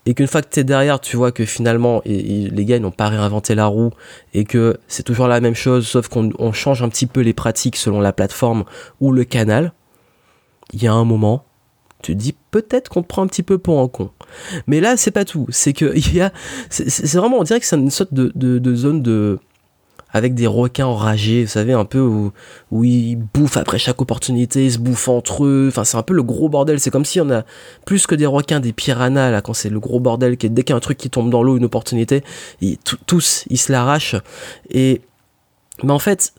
et 0.06 0.14
qu'une 0.14 0.28
fois 0.28 0.42
que 0.42 0.50
tu 0.50 0.60
es 0.60 0.64
derrière, 0.64 1.00
tu 1.00 1.18
vois 1.18 1.32
que 1.32 1.46
finalement, 1.46 2.02
les 2.06 2.66
gars 2.66 2.80
n'ont 2.80 2.92
pas 2.92 3.10
réinventé 3.10 3.56
la 3.56 3.68
roue, 3.68 3.92
et 4.34 4.46
que 4.46 4.78
c'est 4.88 5.04
toujours 5.04 5.28
la 5.28 5.42
même 5.42 5.56
chose, 5.56 5.88
sauf 5.88 6.08
qu'on 6.08 6.54
change 6.54 6.82
un 6.82 6.90
petit 6.90 7.06
peu 7.06 7.22
les 7.22 7.34
pratiques 7.34 7.76
selon 7.76 8.00
la 8.00 8.14
plateforme 8.14 8.66
ou 9.00 9.12
le 9.12 9.24
canal, 9.24 9.74
il 10.74 10.84
y 10.84 10.88
a 10.88 10.94
un 10.94 11.04
moment, 11.04 11.46
tu 12.02 12.14
te 12.14 12.18
dis 12.18 12.36
peut-être 12.52 12.90
qu'on 12.90 13.02
te 13.02 13.08
prend 13.08 13.24
un 13.24 13.28
petit 13.28 13.44
peu 13.44 13.58
pour 13.58 13.82
un 13.82 13.88
con. 13.88 14.12
Mais 14.68 14.80
là, 14.80 14.98
c'est 14.98 15.12
pas 15.12 15.26
tout. 15.26 15.48
C'est 15.50 15.74
que 15.74 15.94
il 15.96 16.16
y 16.16 16.22
a, 16.22 16.32
c'est 16.70 17.16
vraiment, 17.16 17.40
on 17.40 17.44
dirait 17.44 17.60
que 17.60 17.66
c'est 17.66 17.76
une 17.76 17.90
sorte 17.90 18.14
de, 18.14 18.76
zone 18.76 19.02
de, 19.02 19.40
avec 20.12 20.34
des 20.34 20.48
requins 20.48 20.88
enragés, 20.88 21.44
vous 21.44 21.50
savez, 21.50 21.74
un 21.74 21.86
peu 21.86 22.00
où, 22.00 22.84
ils 22.84 23.16
bouffent 23.16 23.58
après 23.58 23.78
chaque 23.78 24.02
opportunité, 24.02 24.66
ils 24.66 24.74
se 24.74 24.80
bouffent 24.80 25.10
entre 25.10 25.46
eux. 25.46 25.68
Enfin, 25.70 25.84
c'est 25.84 25.98
un 25.98 26.04
peu 26.04 26.14
le 26.14 26.24
gros 26.24 26.50
bordel. 26.50 26.80
C'est 26.80 26.90
comme 26.90 27.06
si 27.06 27.22
on 27.22 27.30
a 27.30 27.44
plus 27.86 28.08
que 28.08 28.16
des 28.16 28.26
requins, 28.26 28.60
des 28.60 28.74
piranhas, 28.74 29.30
là, 29.30 29.42
quand 29.42 29.54
c'est 29.54 29.70
le 29.70 29.80
gros 29.80 30.00
bordel, 30.00 30.38
qui 30.38 30.50
dès 30.50 30.64
qu'il 30.64 30.74
y 30.74 30.76
a 30.76 30.78
un 30.78 30.82
truc 30.82 30.98
qui 30.98 31.10
tombe 31.10 31.30
dans 31.30 31.44
l'eau, 31.44 31.58
une 31.58 31.66
opportunité, 31.66 32.24
ils, 32.62 32.78
tous, 33.06 33.46
ils 33.50 33.58
se 33.58 33.72
l'arrachent. 33.72 34.16
Et, 34.72 35.02
mais 35.84 35.94
en 35.94 36.00
fait, 36.00 36.34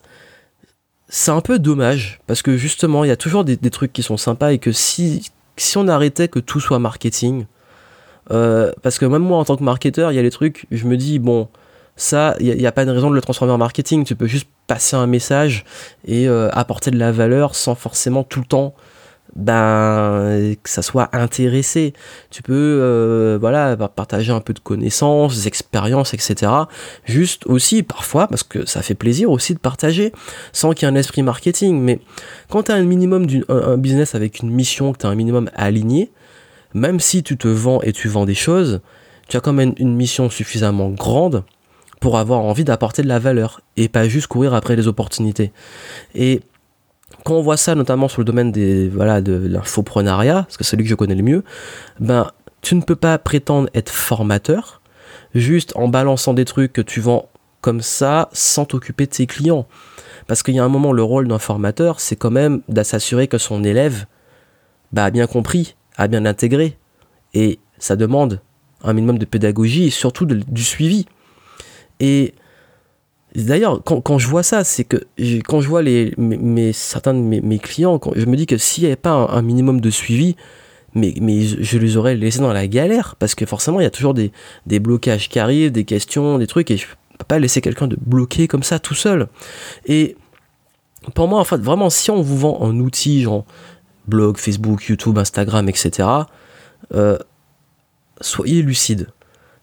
c'est 1.11 1.31
un 1.31 1.41
peu 1.41 1.59
dommage 1.59 2.21
parce 2.25 2.41
que 2.41 2.55
justement 2.55 3.03
il 3.03 3.09
y 3.09 3.11
a 3.11 3.17
toujours 3.17 3.43
des, 3.43 3.57
trucs 3.69 3.91
qui 3.91 4.01
sont 4.01 4.15
sympas 4.15 4.53
et 4.53 4.59
que 4.59 4.71
si, 4.71 5.29
si 5.57 5.77
on 5.77 5.87
arrêtait 5.89 6.29
que 6.29 6.39
tout 6.39 6.61
soit 6.61 6.79
marketing, 6.79 7.45
euh, 8.31 8.71
parce 8.81 8.97
que 8.97 9.05
même 9.05 9.21
moi 9.21 9.37
en 9.37 9.43
tant 9.43 9.57
que 9.57 9.63
marketeur, 9.63 10.13
il 10.13 10.15
y 10.15 10.19
a 10.19 10.21
les 10.21 10.31
trucs, 10.31 10.67
je 10.71 10.87
me 10.87 10.95
dis 10.95 11.19
bon, 11.19 11.49
ça, 12.01 12.35
il 12.39 12.57
n'y 12.57 12.65
a, 12.65 12.71
pas 12.71 12.83
de 12.83 12.89
raison 12.89 13.11
de 13.11 13.15
le 13.15 13.21
transformer 13.21 13.53
en 13.53 13.59
marketing, 13.59 14.03
tu 14.05 14.15
peux 14.15 14.25
juste 14.25 14.47
passer 14.65 14.95
un 14.95 15.05
message 15.05 15.65
et 16.05 16.27
euh, 16.27 16.49
apporter 16.51 16.89
de 16.89 16.97
la 16.97 17.11
valeur 17.11 17.53
sans 17.53 17.75
forcément 17.75 18.23
tout 18.23 18.39
le 18.39 18.45
temps 18.45 18.73
ben 19.35 20.55
que 20.61 20.69
ça 20.69 20.81
soit 20.81 21.15
intéressé. 21.15 21.93
Tu 22.31 22.41
peux 22.41 22.53
euh, 22.53 23.37
voilà 23.39 23.77
partager 23.77 24.33
un 24.33 24.41
peu 24.41 24.51
de 24.53 24.59
connaissances 24.59 25.35
des 25.35 25.47
expériences 25.47 26.13
etc 26.13 26.51
juste 27.05 27.45
aussi 27.45 27.81
parfois 27.83 28.27
parce 28.27 28.43
que 28.43 28.65
ça 28.65 28.81
fait 28.81 28.95
plaisir 28.95 29.31
aussi 29.31 29.53
de 29.53 29.59
partager 29.59 30.11
sans 30.51 30.73
qu'il 30.73 30.85
y 30.87 30.91
ait 30.91 30.93
un 30.93 30.97
esprit 30.97 31.21
marketing. 31.21 31.79
Mais 31.79 31.99
quand 32.49 32.63
tu 32.63 32.71
as 32.71 32.75
un 32.75 32.83
minimum 32.83 33.25
d'un 33.27 33.41
un 33.47 33.77
business 33.77 34.15
avec 34.15 34.39
une 34.39 34.49
mission 34.49 34.91
que 34.91 34.97
tu 34.97 35.05
as 35.05 35.09
un 35.09 35.15
minimum 35.15 35.49
aligné 35.55 36.11
même 36.73 36.99
si 36.99 37.21
tu 37.21 37.37
te 37.37 37.47
vends 37.47 37.81
et 37.83 37.93
tu 37.93 38.09
vends 38.09 38.25
des 38.25 38.33
choses 38.33 38.81
tu 39.29 39.37
as 39.37 39.39
quand 39.39 39.53
même 39.53 39.73
une 39.77 39.95
mission 39.95 40.29
suffisamment 40.29 40.89
grande 40.89 41.45
pour 42.01 42.17
avoir 42.17 42.41
envie 42.41 42.65
d'apporter 42.65 43.01
de 43.01 43.07
la 43.07 43.19
valeur 43.19 43.61
et 43.77 43.87
pas 43.87 44.09
juste 44.09 44.27
courir 44.27 44.53
après 44.53 44.75
les 44.75 44.89
opportunités 44.89 45.53
et 46.13 46.41
quand 47.23 47.35
on 47.35 47.41
voit 47.41 47.57
ça 47.57 47.75
notamment 47.75 48.07
sur 48.07 48.21
le 48.21 48.25
domaine 48.25 48.51
des 48.51 48.89
voilà 48.89 49.21
de, 49.21 49.33
l'infoprenariat, 49.33 50.43
parce 50.43 50.57
que 50.57 50.63
c'est 50.63 50.71
celui 50.71 50.83
que 50.83 50.89
je 50.89 50.95
connais 50.95 51.15
le 51.15 51.23
mieux, 51.23 51.43
ben 51.99 52.31
tu 52.61 52.75
ne 52.75 52.81
peux 52.81 52.95
pas 52.95 53.17
prétendre 53.17 53.69
être 53.73 53.89
formateur 53.89 54.81
juste 55.33 55.73
en 55.75 55.87
balançant 55.87 56.33
des 56.33 56.45
trucs 56.45 56.73
que 56.73 56.81
tu 56.81 56.99
vends 56.99 57.29
comme 57.61 57.81
ça 57.81 58.29
sans 58.33 58.65
t'occuper 58.65 59.05
de 59.05 59.11
tes 59.11 59.27
clients. 59.27 59.67
Parce 60.27 60.43
qu'il 60.43 60.55
y 60.55 60.59
a 60.59 60.63
un 60.63 60.69
moment, 60.69 60.93
le 60.93 61.03
rôle 61.03 61.27
d'un 61.27 61.39
formateur, 61.39 61.99
c'est 61.99 62.15
quand 62.15 62.31
même 62.31 62.61
de 62.69 62.83
s'assurer 62.83 63.27
que 63.27 63.37
son 63.37 63.63
élève 63.63 64.05
bah, 64.91 65.05
a 65.05 65.11
bien 65.11 65.27
compris 65.27 65.75
à 65.97 66.07
bien 66.07 66.21
l'intégrer. 66.21 66.77
Et 67.33 67.59
ça 67.77 67.95
demande 67.95 68.41
un 68.83 68.93
minimum 68.93 69.19
de 69.19 69.25
pédagogie 69.25 69.85
et 69.85 69.89
surtout 69.89 70.25
du 70.25 70.63
suivi. 70.63 71.05
Et 72.01 72.33
d'ailleurs, 73.35 73.81
quand, 73.83 74.17
je 74.17 74.27
vois 74.27 74.43
ça, 74.43 74.65
c'est 74.65 74.83
que 74.83 74.97
quand 75.45 75.61
je 75.61 75.69
vois 75.69 75.83
les, 75.83 76.13
mes, 76.17 76.73
certains 76.73 77.13
de 77.13 77.19
mes, 77.19 77.59
clients, 77.59 78.01
je 78.15 78.25
me 78.25 78.35
dis 78.35 78.47
que 78.47 78.57
s'il 78.57 78.83
n'y 78.83 78.87
avait 78.87 78.95
pas 78.97 79.11
un, 79.11 79.41
minimum 79.41 79.79
de 79.79 79.89
suivi, 79.89 80.35
mais, 80.93 81.13
mais 81.21 81.41
je 81.41 81.77
les 81.77 81.95
aurais 81.95 82.15
laissés 82.15 82.39
dans 82.39 82.51
la 82.51 82.67
galère 82.67 83.15
parce 83.17 83.33
que 83.35 83.45
forcément 83.45 83.79
il 83.79 83.83
y 83.83 83.87
a 83.87 83.91
toujours 83.91 84.13
des, 84.13 84.33
des 84.65 84.79
blocages 84.79 85.29
qui 85.29 85.39
arrivent, 85.39 85.71
des 85.71 85.85
questions, 85.85 86.37
des 86.37 86.47
trucs 86.47 86.69
et 86.69 86.75
je 86.75 86.85
peux 87.17 87.25
pas 87.25 87.39
laisser 87.39 87.61
quelqu'un 87.61 87.87
de 87.87 87.95
bloquer 88.01 88.49
comme 88.49 88.63
ça 88.63 88.79
tout 88.79 88.95
seul. 88.95 89.27
Et 89.85 90.17
pour 91.13 91.27
moi, 91.27 91.39
en 91.39 91.43
fait, 91.45 91.57
vraiment, 91.57 91.89
si 91.89 92.11
on 92.11 92.21
vous 92.21 92.37
vend 92.37 92.61
un 92.63 92.79
outil, 92.79 93.21
genre 93.21 93.45
blog, 94.07 94.37
Facebook, 94.37 94.83
YouTube, 94.85 95.17
Instagram, 95.17 95.69
etc., 95.69 96.09
euh, 96.93 97.17
soyez 98.19 98.61
lucide. 98.63 99.07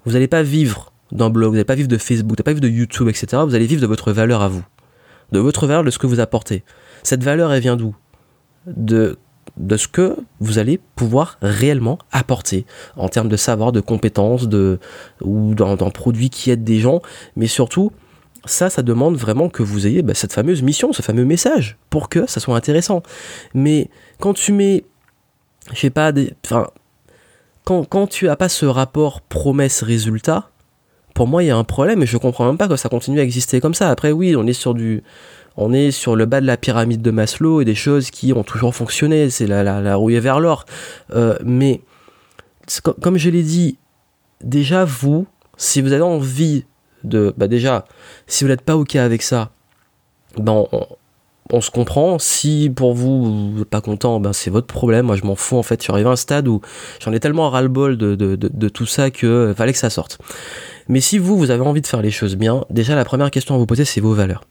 Vous 0.05 0.13
n'allez 0.13 0.29
pas 0.29 0.43
vivre 0.43 0.93
d'un 1.13 1.31
blog, 1.31 1.51
vous 1.51 1.55
n'allez 1.55 1.65
pas 1.65 1.75
vivre 1.75 1.89
de 1.89 1.99
Facebook, 1.99 2.31
vous 2.31 2.35
n'allez 2.35 2.45
pas 2.45 2.53
vivre 2.53 2.63
de 2.63 2.69
YouTube, 2.69 3.09
etc. 3.09 3.43
Vous 3.45 3.55
allez 3.55 3.67
vivre 3.67 3.81
de 3.81 3.87
votre 3.87 4.13
valeur 4.13 4.43
à 4.43 4.49
vous. 4.49 4.65
De 5.33 5.39
votre 5.39 5.67
valeur, 5.67 5.85
de 5.85 5.91
ce 5.91 5.99
que 5.99 6.07
vous 6.07 6.21
apportez. 6.21 6.65
Cette 7.03 7.23
valeur, 7.23 7.53
elle 7.53 7.61
vient 7.61 7.77
d'où? 7.77 7.95
De, 8.67 9.19
de 9.57 9.77
ce 9.77 9.89
que 9.89 10.17
vous 10.41 10.59
allez 10.59 10.79
pouvoir 10.97 11.39
réellement 11.43 11.99
apporter 12.13 12.67
en 12.97 13.09
termes 13.09 13.29
de 13.29 13.37
savoir, 13.37 13.73
de 13.73 13.81
compétences, 13.81 14.49
de, 14.49 14.79
ou 15.23 15.55
d'un 15.55 15.77
produit 15.77 16.31
qui 16.31 16.51
aide 16.51 16.65
des 16.65 16.81
gens, 16.81 17.03
mais 17.37 17.47
surtout 17.47 17.93
ça, 18.45 18.71
ça 18.71 18.83
demande 18.83 19.17
vraiment 19.17 19.49
que 19.49 19.63
vous 19.63 19.87
ayez 19.87 20.03
bah, 20.03 20.15
cette 20.15 20.33
fameuse 20.33 20.63
mission, 20.63 20.93
ce 20.93 21.03
fameux 21.03 21.25
message, 21.25 21.77
pour 21.91 22.09
que 22.09 22.27
ça 22.27 22.41
soit 22.41 22.57
intéressant. 22.57 23.03
Mais 23.55 23.91
quand 24.21 24.35
tu 24.35 24.53
mets, 24.53 24.85
je 25.73 25.81
sais 25.81 25.91
pas, 25.91 26.13
enfin, 26.45 26.69
quand, 27.65 27.85
quand 27.85 28.07
tu 28.07 28.29
as 28.29 28.37
pas 28.37 28.49
ce 28.49 28.67
rapport 28.67 29.21
promesse-résultat, 29.21 30.51
pour 31.19 31.27
moi, 31.27 31.43
il 31.43 31.47
y 31.47 31.51
a 31.51 31.57
un 31.57 31.65
problème 31.65 32.01
et 32.01 32.07
je 32.07 32.17
comprends 32.17 32.47
même 32.47 32.59
pas 32.59 32.69
que 32.69 32.77
ça 32.77 32.89
continue 32.89 33.19
à 33.19 33.25
exister 33.25 33.61
comme 33.61 33.75
ça. 33.75 33.91
Après, 33.91 34.13
oui, 34.13 34.37
on 34.37 34.47
est 34.47 34.53
sur 34.53 34.73
du, 34.73 35.03
on 35.57 35.73
est 35.73 35.91
sur 35.91 36.15
le 36.15 36.27
bas 36.27 36.41
de 36.41 36.47
la 36.47 36.57
pyramide 36.57 37.03
de 37.03 37.11
Maslow 37.11 37.61
et 37.61 37.65
des 37.65 37.75
choses 37.75 38.13
qui 38.13 38.33
ont 38.33 38.45
toujours 38.45 38.73
fonctionné. 38.73 39.29
C'est 39.29 39.49
la, 39.49 39.65
la, 39.65 39.99
vers 40.21 40.39
l'or. 40.39 40.65
Euh, 41.17 41.37
mais 41.45 41.81
comme 43.01 43.19
je 43.19 43.31
l'ai 43.31 43.43
dit, 43.43 43.79
déjà 44.45 44.85
vous, 44.85 45.27
si 45.57 45.81
vous 45.81 45.93
avez 45.93 46.05
envie 46.05 46.67
de, 47.03 47.35
bah 47.37 47.49
déjà, 47.49 47.85
si 48.29 48.45
vous 48.45 48.51
n'êtes 48.51 48.63
pas 48.63 48.77
ok 48.77 48.95
avec 48.95 49.23
ça, 49.23 49.51
ben 50.37 50.67
on, 50.71 50.87
se 51.61 51.71
comprend. 51.71 52.19
Si 52.19 52.71
pour 52.75 52.95
vous, 52.95 53.53
vous 53.53 53.65
pas 53.65 53.81
content, 53.81 54.21
ben 54.21 54.33
c'est 54.33 54.51
votre 54.51 54.67
problème. 54.67 55.07
Moi, 55.07 55.17
je 55.17 55.25
m'en 55.25 55.37
fous 55.37 55.57
en 55.57 55.63
fait. 55.63 55.81
Je 55.81 55.85
suis 55.85 55.93
arrivé 55.93 56.09
à 56.09 56.13
un 56.13 56.17
stade 56.17 56.49
où 56.49 56.61
j'en 57.01 57.13
ai 57.13 57.21
tellement 57.21 57.51
ras-le-bol 57.51 57.97
de, 57.97 58.15
de, 58.15 58.69
tout 58.69 58.87
ça 58.87 59.11
que 59.11 59.55
fallait 59.57 59.73
que 59.73 59.79
ça 59.79 59.91
sorte. 59.91 60.19
Mais 60.89 61.01
si 61.01 61.19
vous, 61.19 61.37
vous 61.37 61.51
avez 61.51 61.63
envie 61.63 61.81
de 61.81 61.87
faire 61.87 62.03
les 62.03 62.11
choses 62.11 62.37
bien, 62.37 62.65
déjà 62.71 62.95
la 62.95 63.05
première 63.05 63.31
question 63.31 63.55
à 63.55 63.59
vous 63.59 63.67
poser, 63.67 63.85
c'est 63.85 64.01
vos 64.01 64.15
valeurs. 64.15 64.45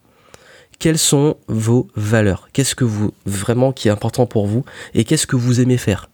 Quelles 0.80 0.98
sont 0.98 1.38
vos 1.48 1.88
valeurs? 1.96 2.50
Qu'est-ce 2.54 2.76
que 2.76 2.84
vous 2.84 3.12
vraiment 3.26 3.72
qui 3.72 3.88
est 3.88 3.92
important 3.92 4.26
pour 4.26 4.46
vous? 4.46 4.64
Et 4.94 5.04
qu'est-ce 5.04 5.26
que 5.26 5.36
vous 5.36 5.60
aimez 5.60 5.78
faire? 5.78 6.10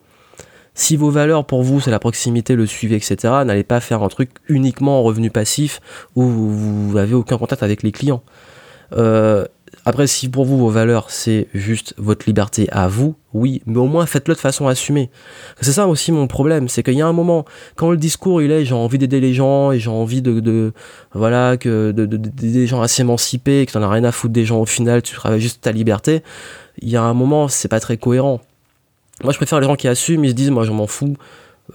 Si 0.76 0.96
vos 0.96 1.12
valeurs 1.12 1.46
pour 1.46 1.64
vous 1.64 1.80
c'est 1.80 1.92
la 1.92 2.00
proximité, 2.00 2.56
le 2.56 2.66
suivi, 2.66 2.96
etc., 2.96 3.16
n'allez 3.46 3.64
pas 3.64 3.80
faire 3.80 4.02
un 4.02 4.08
truc 4.08 4.32
uniquement 4.48 5.00
en 5.00 5.04
revenu 5.04 5.30
passif 5.30 5.82
où 6.16 6.24
vous 6.24 6.94
n'avez 6.94 7.14
aucun 7.14 7.38
contact 7.38 7.62
avec 7.62 7.84
les 7.84 7.92
clients. 7.92 8.24
Euh, 8.94 9.46
après, 9.86 10.08
si 10.08 10.30
pour 10.30 10.46
vous 10.46 10.58
vos 10.58 10.70
valeurs 10.70 11.10
c'est 11.10 11.48
juste 11.54 11.94
votre 11.98 12.26
liberté 12.26 12.68
à 12.72 12.88
vous, 12.88 13.16
oui, 13.34 13.62
mais 13.66 13.78
au 13.78 13.88
moins 13.88 14.06
faites-le 14.06 14.34
de 14.36 14.40
façon 14.40 14.68
assumée. 14.68 15.10
C'est 15.62 15.74
ça 15.74 15.88
aussi 15.88 16.12
mon 16.12 16.28
problème, 16.28 16.68
c'est 16.68 16.84
qu'il 16.84 16.96
y 16.96 17.02
a 17.02 17.08
un 17.08 17.14
moment 17.14 17.46
quand 17.76 17.92
le 17.92 17.98
discours 17.98 18.42
il 18.42 18.52
est 18.52 18.66
j'ai 18.66 18.76
envie 18.76 18.98
d'aider 18.98 19.20
les 19.20 19.34
gens 19.34 19.72
et 19.72 19.80
j'ai 19.80 19.90
envie 19.90 20.22
de, 20.22 20.74
voilà 21.14 21.58
que 21.58 21.92
de, 21.92 22.06
des 22.06 22.68
gens 22.68 22.82
à 22.82 22.88
s'émanciper, 22.88 23.66
que 23.66 23.72
t'en 23.72 23.82
as 23.82 23.90
rien 23.90 24.04
à 24.04 24.12
foutre 24.12 24.34
des 24.34 24.46
gens 24.46 24.60
au 24.60 24.66
final, 24.66 25.02
tu 25.02 25.16
travailles 25.16 25.42
juste 25.42 25.62
ta 25.62 25.72
liberté. 25.72 26.24
Il 26.82 26.90
y 26.90 26.96
a 26.96 27.04
un 27.04 27.14
moment 27.14 27.48
c'est 27.48 27.68
pas 27.68 27.80
très 27.80 27.98
cohérent. 27.98 28.42
Moi, 29.24 29.32
je 29.32 29.38
préfère 29.38 29.60
les 29.60 29.68
gens 29.68 29.76
qui 29.76 29.88
assument, 29.88 30.26
ils 30.26 30.32
se 30.32 30.36
disent, 30.36 30.52
moi, 30.52 30.66
je 30.66 30.72
m'en 30.72 30.88
fous, 30.88 31.16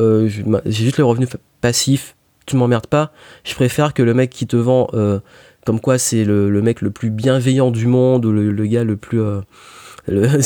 euh, 0.01 0.29
j'ai 0.67 0.85
juste 0.85 0.99
le 0.99 1.05
revenu 1.05 1.27
passif, 1.61 2.17
tu 2.47 2.57
m'emmerdes 2.57 2.87
pas. 2.87 3.13
Je 3.45 3.55
préfère 3.55 3.95
que 3.95 4.03
le 4.03 4.15
mec 4.15 4.31
qui 4.31 4.47
te 4.47 4.57
vend, 4.57 4.89
euh, 4.95 5.21
comme 5.69 5.81
quoi 5.81 5.99
c'est 5.99 6.25
le, 6.25 6.63
mec 6.63 6.81
le 6.81 6.89
plus 6.89 7.11
bienveillant 7.11 7.71
du 7.71 7.87
monde, 7.87 8.25
ou 8.25 8.33
le, 8.33 8.65
gars 8.65 8.85
le 8.85 8.97
plus. 8.97 9.21
Euh, 9.21 10.41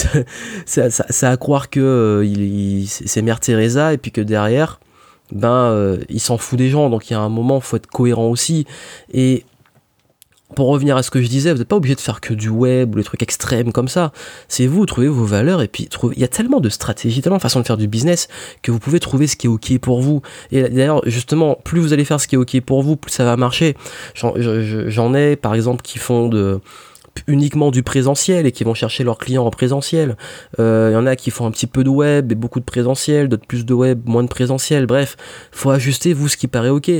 ça, 0.66 1.30
à 1.30 1.36
croire 1.36 1.70
que 1.70 2.24
il, 2.24 2.88
c'est 2.88 3.22
Mère 3.22 3.38
Teresa, 3.38 3.92
et 3.92 3.98
puis 3.98 4.10
que 4.10 4.20
derrière, 4.20 4.80
ben, 5.30 5.96
il 6.08 6.18
s'en 6.18 6.38
fout 6.38 6.58
des 6.58 6.70
gens. 6.70 6.90
Donc 6.90 7.08
il 7.08 7.12
y 7.12 7.16
a 7.16 7.20
un 7.20 7.28
moment, 7.28 7.60
faut 7.60 7.76
être 7.76 7.86
cohérent 7.86 8.26
aussi. 8.26 8.66
Et 9.14 9.44
pour 10.52 10.68
revenir 10.68 10.96
à 10.96 11.02
ce 11.02 11.10
que 11.10 11.22
je 11.22 11.28
disais, 11.28 11.52
vous 11.52 11.58
n'êtes 11.58 11.68
pas 11.68 11.76
obligé 11.76 11.94
de 11.94 12.00
faire 12.00 12.20
que 12.20 12.34
du 12.34 12.48
web 12.48 12.94
ou 12.94 12.98
des 12.98 13.04
trucs 13.04 13.22
extrêmes 13.22 13.72
comme 13.72 13.88
ça. 13.88 14.12
C'est 14.48 14.66
vous, 14.66 14.86
trouvez 14.86 15.08
vos 15.08 15.24
valeurs 15.24 15.62
et 15.62 15.68
puis 15.68 15.88
il 16.14 16.20
y 16.20 16.24
a 16.24 16.28
tellement 16.28 16.60
de 16.60 16.68
stratégies, 16.68 17.22
tellement 17.22 17.38
de 17.38 17.42
façons 17.42 17.60
de 17.60 17.66
faire 17.66 17.76
du 17.76 17.88
business 17.88 18.28
que 18.62 18.70
vous 18.70 18.78
pouvez 18.78 19.00
trouver 19.00 19.26
ce 19.26 19.36
qui 19.36 19.46
est 19.46 19.50
ok 19.50 19.78
pour 19.78 20.00
vous. 20.00 20.22
Et 20.50 20.62
d'ailleurs, 20.62 21.02
justement, 21.06 21.58
plus 21.64 21.80
vous 21.80 21.92
allez 21.92 22.04
faire 22.04 22.20
ce 22.20 22.28
qui 22.28 22.34
est 22.34 22.38
ok 22.38 22.60
pour 22.60 22.82
vous, 22.82 22.96
plus 22.96 23.12
ça 23.12 23.24
va 23.24 23.36
marcher. 23.36 23.76
J'en 24.14 25.14
ai, 25.14 25.36
par 25.36 25.54
exemple, 25.54 25.82
qui 25.82 25.98
font 25.98 26.30
uniquement 27.26 27.70
du 27.70 27.82
présentiel 27.82 28.46
et 28.46 28.52
qui 28.52 28.64
vont 28.64 28.74
chercher 28.74 29.04
leurs 29.04 29.18
clients 29.18 29.44
en 29.44 29.50
présentiel. 29.50 30.16
Euh, 30.58 30.88
il 30.90 30.94
y 30.94 30.96
en 30.96 31.06
a 31.06 31.16
qui 31.16 31.30
font 31.30 31.46
un 31.46 31.50
petit 31.50 31.66
peu 31.66 31.84
de 31.84 31.90
web 31.90 32.32
et 32.32 32.34
beaucoup 32.34 32.60
de 32.60 32.64
présentiel, 32.64 33.28
d'autres 33.28 33.46
plus 33.46 33.64
de 33.64 33.74
web, 33.74 34.02
moins 34.06 34.22
de 34.22 34.28
présentiel. 34.28 34.86
Bref, 34.86 35.16
faut 35.50 35.70
ajuster 35.70 36.12
vous 36.12 36.28
ce 36.28 36.36
qui 36.36 36.48
paraît 36.48 36.70
ok. 36.70 36.90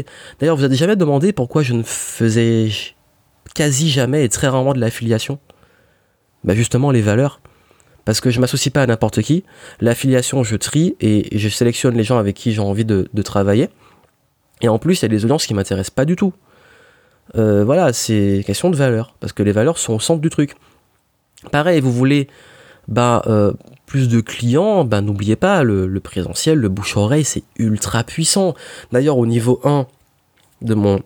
D'ailleurs, 0.41 0.57
vous 0.57 0.65
avez 0.65 0.77
jamais 0.77 0.97
demandé 0.97 1.33
pourquoi 1.33 1.63
je 1.63 1.73
ne 1.73 1.83
faisais 1.83 2.71
quasi 3.55 3.91
jamais 3.91 4.25
et 4.25 4.29
très 4.29 4.49
rarement 4.49 4.75
de 4.75 4.81
l'affiliation 4.81 5.39
bah 6.45 6.55
Justement, 6.55 6.91
les 6.91 7.03
valeurs. 7.03 7.41
Parce 8.05 8.21
que 8.21 8.31
je 8.31 8.41
m'associe 8.41 8.73
pas 8.73 8.83
à 8.83 8.87
n'importe 8.87 9.23
qui. 9.23 9.45
L'affiliation, 9.81 10.43
je 10.43 10.57
trie 10.57 10.97
et 11.01 11.39
je 11.39 11.49
sélectionne 11.49 11.97
les 11.97 12.03
gens 12.03 12.19
avec 12.19 12.35
qui 12.35 12.53
j'ai 12.53 12.61
envie 12.61 12.85
de, 12.85 13.07
travailler. 13.23 13.69
Et 14.61 14.69
en 14.69 14.79
plus, 14.79 15.01
il 15.01 15.03
y 15.03 15.07
a 15.07 15.09
des 15.09 15.25
audiences 15.25 15.47
qui 15.47 15.55
m'intéressent 15.55 15.95
pas 15.95 16.05
du 16.05 16.17
tout. 16.17 16.33
Euh, 17.37 17.65
voilà, 17.65 17.93
c'est 17.93 18.43
question 18.45 18.71
de 18.71 18.77
valeurs. 18.77 19.15
Parce 19.21 19.33
que 19.33 19.43
les 19.43 19.53
valeurs 19.53 19.79
sont 19.79 19.95
au 19.95 20.01
centre 20.01 20.21
du 20.21 20.31
truc. 20.31 20.57
Pareil, 21.53 21.81
vous 21.81 21.93
voulez 21.93 22.29
bah, 22.89 23.23
euh, 23.27 23.53
plus 23.87 24.09
de 24.09 24.21
clients, 24.21 24.85
bah, 24.85 25.01
n'oubliez 25.01 25.37
pas, 25.37 25.63
le, 25.63 25.87
le 25.87 26.01
présentiel, 26.01 26.59
le 26.59 26.69
bouche-oreille, 26.69 27.25
c'est 27.25 27.45
ultra 27.57 28.03
puissant. 28.03 28.55
D'ailleurs, 28.91 29.19
au 29.19 29.27
niveau 29.27 29.61
1 29.63 29.87
de 30.63 30.75
mon 30.75 31.01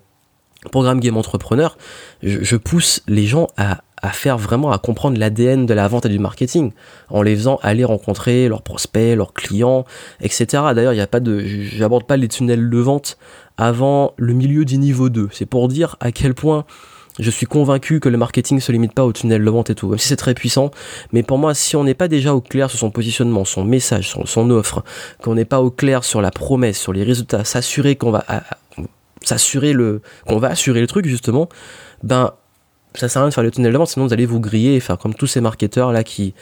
programme 0.68 1.00
Game 1.00 1.16
Entrepreneur, 1.16 1.76
je, 2.22 2.56
pousse 2.56 3.02
les 3.06 3.26
gens 3.26 3.48
à, 3.56 3.78
faire 4.12 4.38
vraiment, 4.38 4.70
à 4.70 4.78
comprendre 4.78 5.18
l'ADN 5.18 5.66
de 5.66 5.74
la 5.74 5.88
vente 5.88 6.06
et 6.06 6.08
du 6.08 6.18
marketing, 6.18 6.72
en 7.10 7.22
les 7.22 7.34
faisant 7.34 7.58
aller 7.62 7.84
rencontrer 7.84 8.48
leurs 8.48 8.62
prospects, 8.62 9.16
leurs 9.16 9.32
clients, 9.32 9.84
etc. 10.20 10.46
D'ailleurs, 10.74 10.92
il 10.92 10.96
n'y 10.96 11.02
a 11.02 11.06
pas 11.06 11.20
de, 11.20 11.40
j'aborde 11.44 12.04
pas 12.04 12.16
les 12.16 12.28
tunnels 12.28 12.70
de 12.70 12.78
vente 12.78 13.18
avant 13.56 14.12
le 14.16 14.32
milieu 14.32 14.64
du 14.64 14.78
niveau 14.78 15.08
2. 15.08 15.28
C'est 15.32 15.46
pour 15.46 15.68
dire 15.68 15.96
à 16.00 16.12
quel 16.12 16.34
point 16.34 16.64
je 17.18 17.30
suis 17.30 17.46
convaincu 17.46 18.00
que 18.00 18.08
le 18.08 18.18
marketing 18.18 18.60
se 18.60 18.72
limite 18.72 18.92
pas 18.92 19.04
au 19.04 19.12
tunnel 19.12 19.44
de 19.44 19.50
vente 19.50 19.70
et 19.70 19.74
tout, 19.74 19.88
même 19.88 19.98
si 19.98 20.08
c'est 20.08 20.16
très 20.16 20.34
puissant. 20.34 20.70
Mais 21.12 21.22
pour 21.22 21.38
moi, 21.38 21.54
si 21.54 21.76
on 21.76 21.84
n'est 21.84 21.94
pas 21.94 22.08
déjà 22.08 22.34
au 22.34 22.40
clair 22.40 22.68
sur 22.70 22.78
son 22.78 22.90
positionnement, 22.90 23.44
son 23.44 23.64
message, 23.64 24.14
son 24.24 24.50
offre, 24.50 24.84
qu'on 25.22 25.34
n'est 25.34 25.44
pas 25.44 25.62
au 25.62 25.70
clair 25.70 26.04
sur 26.04 26.20
la 26.20 26.30
promesse, 26.30 26.78
sur 26.78 26.92
les 26.92 27.04
résultats, 27.04 27.44
s'assurer 27.44 27.96
qu'on 27.96 28.10
va 28.10 28.24
s'assurer 29.22 29.72
le 29.72 30.02
qu'on 30.26 30.38
va 30.38 30.48
assurer 30.48 30.80
le 30.80 30.86
truc 30.86 31.06
justement, 31.06 31.48
ben 32.02 32.32
ça 32.94 33.08
sert 33.08 33.20
à 33.20 33.24
rien 33.24 33.28
de 33.28 33.34
faire 33.34 33.44
le 33.44 33.50
tunnel 33.50 33.72
de 33.72 33.78
vente, 33.78 33.88
sinon 33.88 34.06
vous 34.06 34.12
allez 34.12 34.26
vous 34.26 34.40
griller 34.40 34.76
et 34.76 34.80
faire 34.80 34.98
comme 34.98 35.14
tous 35.14 35.26
ces 35.26 35.40
marketeurs 35.40 35.92
là 35.92 36.04
qui. 36.04 36.34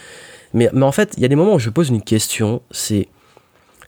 Mais, 0.53 0.71
mais 0.73 0.85
en 0.85 0.93
fait, 0.93 1.15
il 1.17 1.23
y 1.23 1.27
a 1.27 1.29
des 1.29 1.37
moments 1.37 1.55
où 1.55 1.59
je 1.59 1.71
pose 1.71 1.89
une 1.89 2.03
question, 2.03 2.63
c'est 2.71 3.09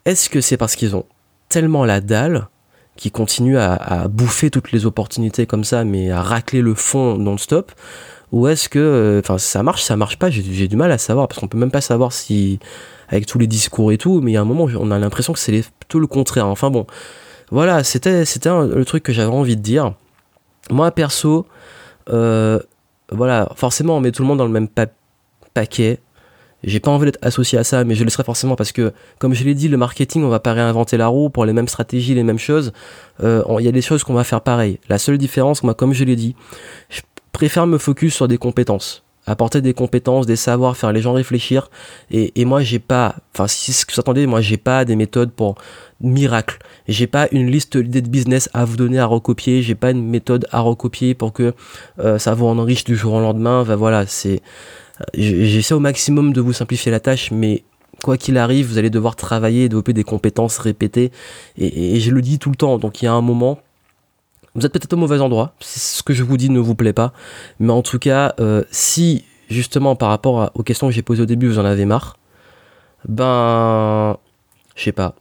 est-ce 0.04 0.28
que 0.28 0.40
c'est 0.40 0.56
parce 0.56 0.74
qu'ils 0.74 0.96
ont 0.96 1.04
tellement 1.48 1.84
la 1.84 2.00
dalle 2.00 2.48
qu'ils 2.96 3.12
continuent 3.12 3.58
à, 3.58 4.08
bouffer 4.08 4.50
toutes 4.50 4.72
les 4.72 4.86
opportunités 4.86 5.46
comme 5.46 5.64
ça, 5.64 5.84
mais 5.84 6.10
à 6.10 6.22
racler 6.22 6.62
le 6.62 6.74
fond 6.74 7.18
non-stop 7.18 7.72
Ou 8.32 8.48
est-ce 8.48 8.68
que, 8.68 8.78
euh, 8.78 9.20
enfin, 9.20 9.36
ça 9.36 9.62
marche, 9.62 9.82
ça 9.82 9.96
marche 9.96 10.18
pas 10.18 10.30
J'ai 10.30 10.66
du 10.66 10.76
mal 10.76 10.90
à 10.90 10.98
savoir 10.98 11.28
parce 11.28 11.38
qu'on 11.38 11.48
peut 11.48 11.58
même 11.58 11.70
pas 11.70 11.82
savoir 11.82 12.12
si 12.12 12.58
avec 13.08 13.26
tous 13.26 13.38
les 13.38 13.46
discours 13.46 13.92
et 13.92 13.98
tout, 13.98 14.20
mais 14.22 14.32
il 14.32 14.34
y 14.34 14.36
a 14.36 14.40
un 14.40 14.46
moment 14.46 14.64
on 14.64 14.90
a 14.90 14.98
l'impression 14.98 15.32
que 15.32 15.38
c'est 15.38 15.62
plutôt 15.78 16.00
le 16.00 16.06
contraire. 16.06 16.46
Enfin 16.46 16.70
bon, 16.70 16.86
voilà, 17.50 17.84
c'était 17.84 18.24
c'était 18.24 18.50
le 18.50 18.84
truc 18.84 19.02
que 19.02 19.12
j'avais 19.12 19.30
envie 19.30 19.56
de 19.56 19.62
dire. 19.62 19.94
Moi 20.70 20.90
perso, 20.90 21.46
euh, 22.10 22.58
voilà, 23.10 23.48
forcément 23.54 23.96
on 23.96 24.00
met 24.00 24.12
tout 24.12 24.22
le 24.22 24.28
monde 24.28 24.38
dans 24.38 24.46
le 24.46 24.52
même 24.52 24.68
paquet. 25.54 26.00
J'ai 26.64 26.80
pas 26.80 26.90
envie 26.90 27.04
d'être 27.04 27.24
associé 27.24 27.58
à 27.58 27.64
ça, 27.64 27.84
mais 27.84 27.94
je 27.94 28.02
le 28.02 28.10
serai 28.10 28.24
forcément 28.24 28.56
parce 28.56 28.72
que, 28.72 28.92
comme 29.18 29.34
je 29.34 29.44
l'ai 29.44 29.54
dit, 29.54 29.68
le 29.68 29.76
marketing, 29.76 30.24
on 30.24 30.28
va 30.28 30.40
pas 30.40 30.52
réinventer 30.52 30.96
la 30.96 31.06
roue 31.06 31.30
pour 31.30 31.44
les 31.44 31.52
mêmes 31.52 31.68
stratégies, 31.68 32.14
les 32.14 32.24
mêmes 32.24 32.38
choses. 32.38 32.72
Euh, 33.22 33.44
il 33.60 33.64
y 33.64 33.68
a 33.68 33.72
des 33.72 33.82
choses 33.82 34.02
qu'on 34.02 34.14
va 34.14 34.24
faire 34.24 34.40
pareil. 34.40 34.80
La 34.88 34.98
seule 34.98 35.18
différence, 35.18 35.62
moi, 35.62 35.74
comme 35.74 35.92
je 35.92 36.02
l'ai 36.02 36.16
dit, 36.16 36.34
je 36.88 37.02
préfère 37.30 37.68
me 37.68 37.78
focus 37.78 38.14
sur 38.14 38.26
des 38.26 38.38
compétences 38.38 39.04
apporter 39.26 39.60
des 39.60 39.74
compétences, 39.74 40.26
des 40.26 40.36
savoirs, 40.36 40.76
faire 40.76 40.92
les 40.92 41.00
gens 41.00 41.12
réfléchir. 41.12 41.68
Et, 42.10 42.40
et 42.40 42.44
moi, 42.44 42.62
j'ai 42.62 42.78
pas, 42.78 43.16
enfin, 43.34 43.48
si 43.48 43.72
ce 43.72 43.84
que 43.84 43.92
vous 43.92 44.00
attendez, 44.00 44.26
moi, 44.26 44.40
j'ai 44.40 44.56
pas 44.56 44.84
des 44.84 44.96
méthodes 44.96 45.32
pour 45.32 45.56
miracle. 46.00 46.58
J'ai 46.88 47.06
pas 47.06 47.28
une 47.32 47.50
liste 47.50 47.76
d'idées 47.76 48.02
de 48.02 48.08
business 48.08 48.50
à 48.52 48.64
vous 48.64 48.76
donner 48.76 48.98
à 48.98 49.06
recopier. 49.06 49.62
J'ai 49.62 49.74
pas 49.74 49.90
une 49.90 50.06
méthode 50.06 50.46
à 50.50 50.60
recopier 50.60 51.14
pour 51.14 51.32
que 51.32 51.54
euh, 51.98 52.18
ça 52.18 52.34
vous 52.34 52.46
enrichisse 52.46 52.84
du 52.84 52.96
jour 52.96 53.14
au 53.14 53.20
lendemain. 53.20 53.62
Voilà, 53.62 54.06
c'est, 54.06 54.42
euh, 55.00 55.04
j'essaie 55.14 55.74
au 55.74 55.80
maximum 55.80 56.32
de 56.32 56.40
vous 56.40 56.52
simplifier 56.52 56.92
la 56.92 57.00
tâche, 57.00 57.30
mais 57.30 57.64
quoi 58.02 58.16
qu'il 58.16 58.36
arrive, 58.38 58.66
vous 58.66 58.78
allez 58.78 58.90
devoir 58.90 59.16
travailler, 59.16 59.68
développer 59.68 59.92
des 59.92 60.04
compétences, 60.04 60.58
répéter. 60.58 61.10
Et, 61.56 61.96
et 61.96 62.00
je 62.00 62.10
le 62.10 62.20
dis 62.22 62.38
tout 62.38 62.50
le 62.50 62.56
temps. 62.56 62.78
Donc 62.78 63.02
il 63.02 63.06
y 63.06 63.08
a 63.08 63.12
un 63.12 63.22
moment, 63.22 63.58
vous 64.54 64.64
êtes 64.66 64.72
peut-être 64.72 64.92
au 64.92 64.96
mauvais 64.98 65.20
endroit, 65.20 65.54
si 65.60 65.80
ce 65.80 66.02
que 66.02 66.12
je 66.12 66.22
vous 66.22 66.36
dis 66.36 66.50
ne 66.50 66.60
vous 66.60 66.74
plaît 66.74 66.92
pas, 66.92 67.12
mais 67.58 67.72
en 67.72 67.82
tout 67.82 67.98
cas, 67.98 68.34
euh, 68.40 68.62
si 68.70 69.24
justement 69.48 69.96
par 69.96 70.08
rapport 70.08 70.50
aux 70.54 70.62
questions 70.62 70.88
que 70.88 70.92
j'ai 70.94 71.02
posées 71.02 71.22
au 71.22 71.26
début, 71.26 71.48
vous 71.48 71.58
en 71.58 71.64
avez 71.64 71.84
marre, 71.84 72.18
ben, 73.08 74.16
je 74.74 74.84
sais 74.84 74.92
pas. 74.92 75.14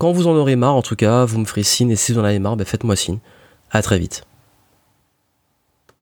Quand 0.00 0.12
vous 0.12 0.28
en 0.28 0.34
aurez 0.34 0.56
marre, 0.56 0.76
en 0.76 0.80
tout 0.80 0.96
cas, 0.96 1.26
vous 1.26 1.38
me 1.38 1.44
ferez 1.44 1.62
signe, 1.62 1.90
et 1.90 1.96
si 1.96 2.14
vous 2.14 2.20
en 2.20 2.24
avez 2.24 2.38
marre, 2.38 2.56
ben 2.56 2.66
faites-moi 2.66 2.96
signe. 2.96 3.18
À 3.70 3.82
très 3.82 3.98
vite. 3.98 4.22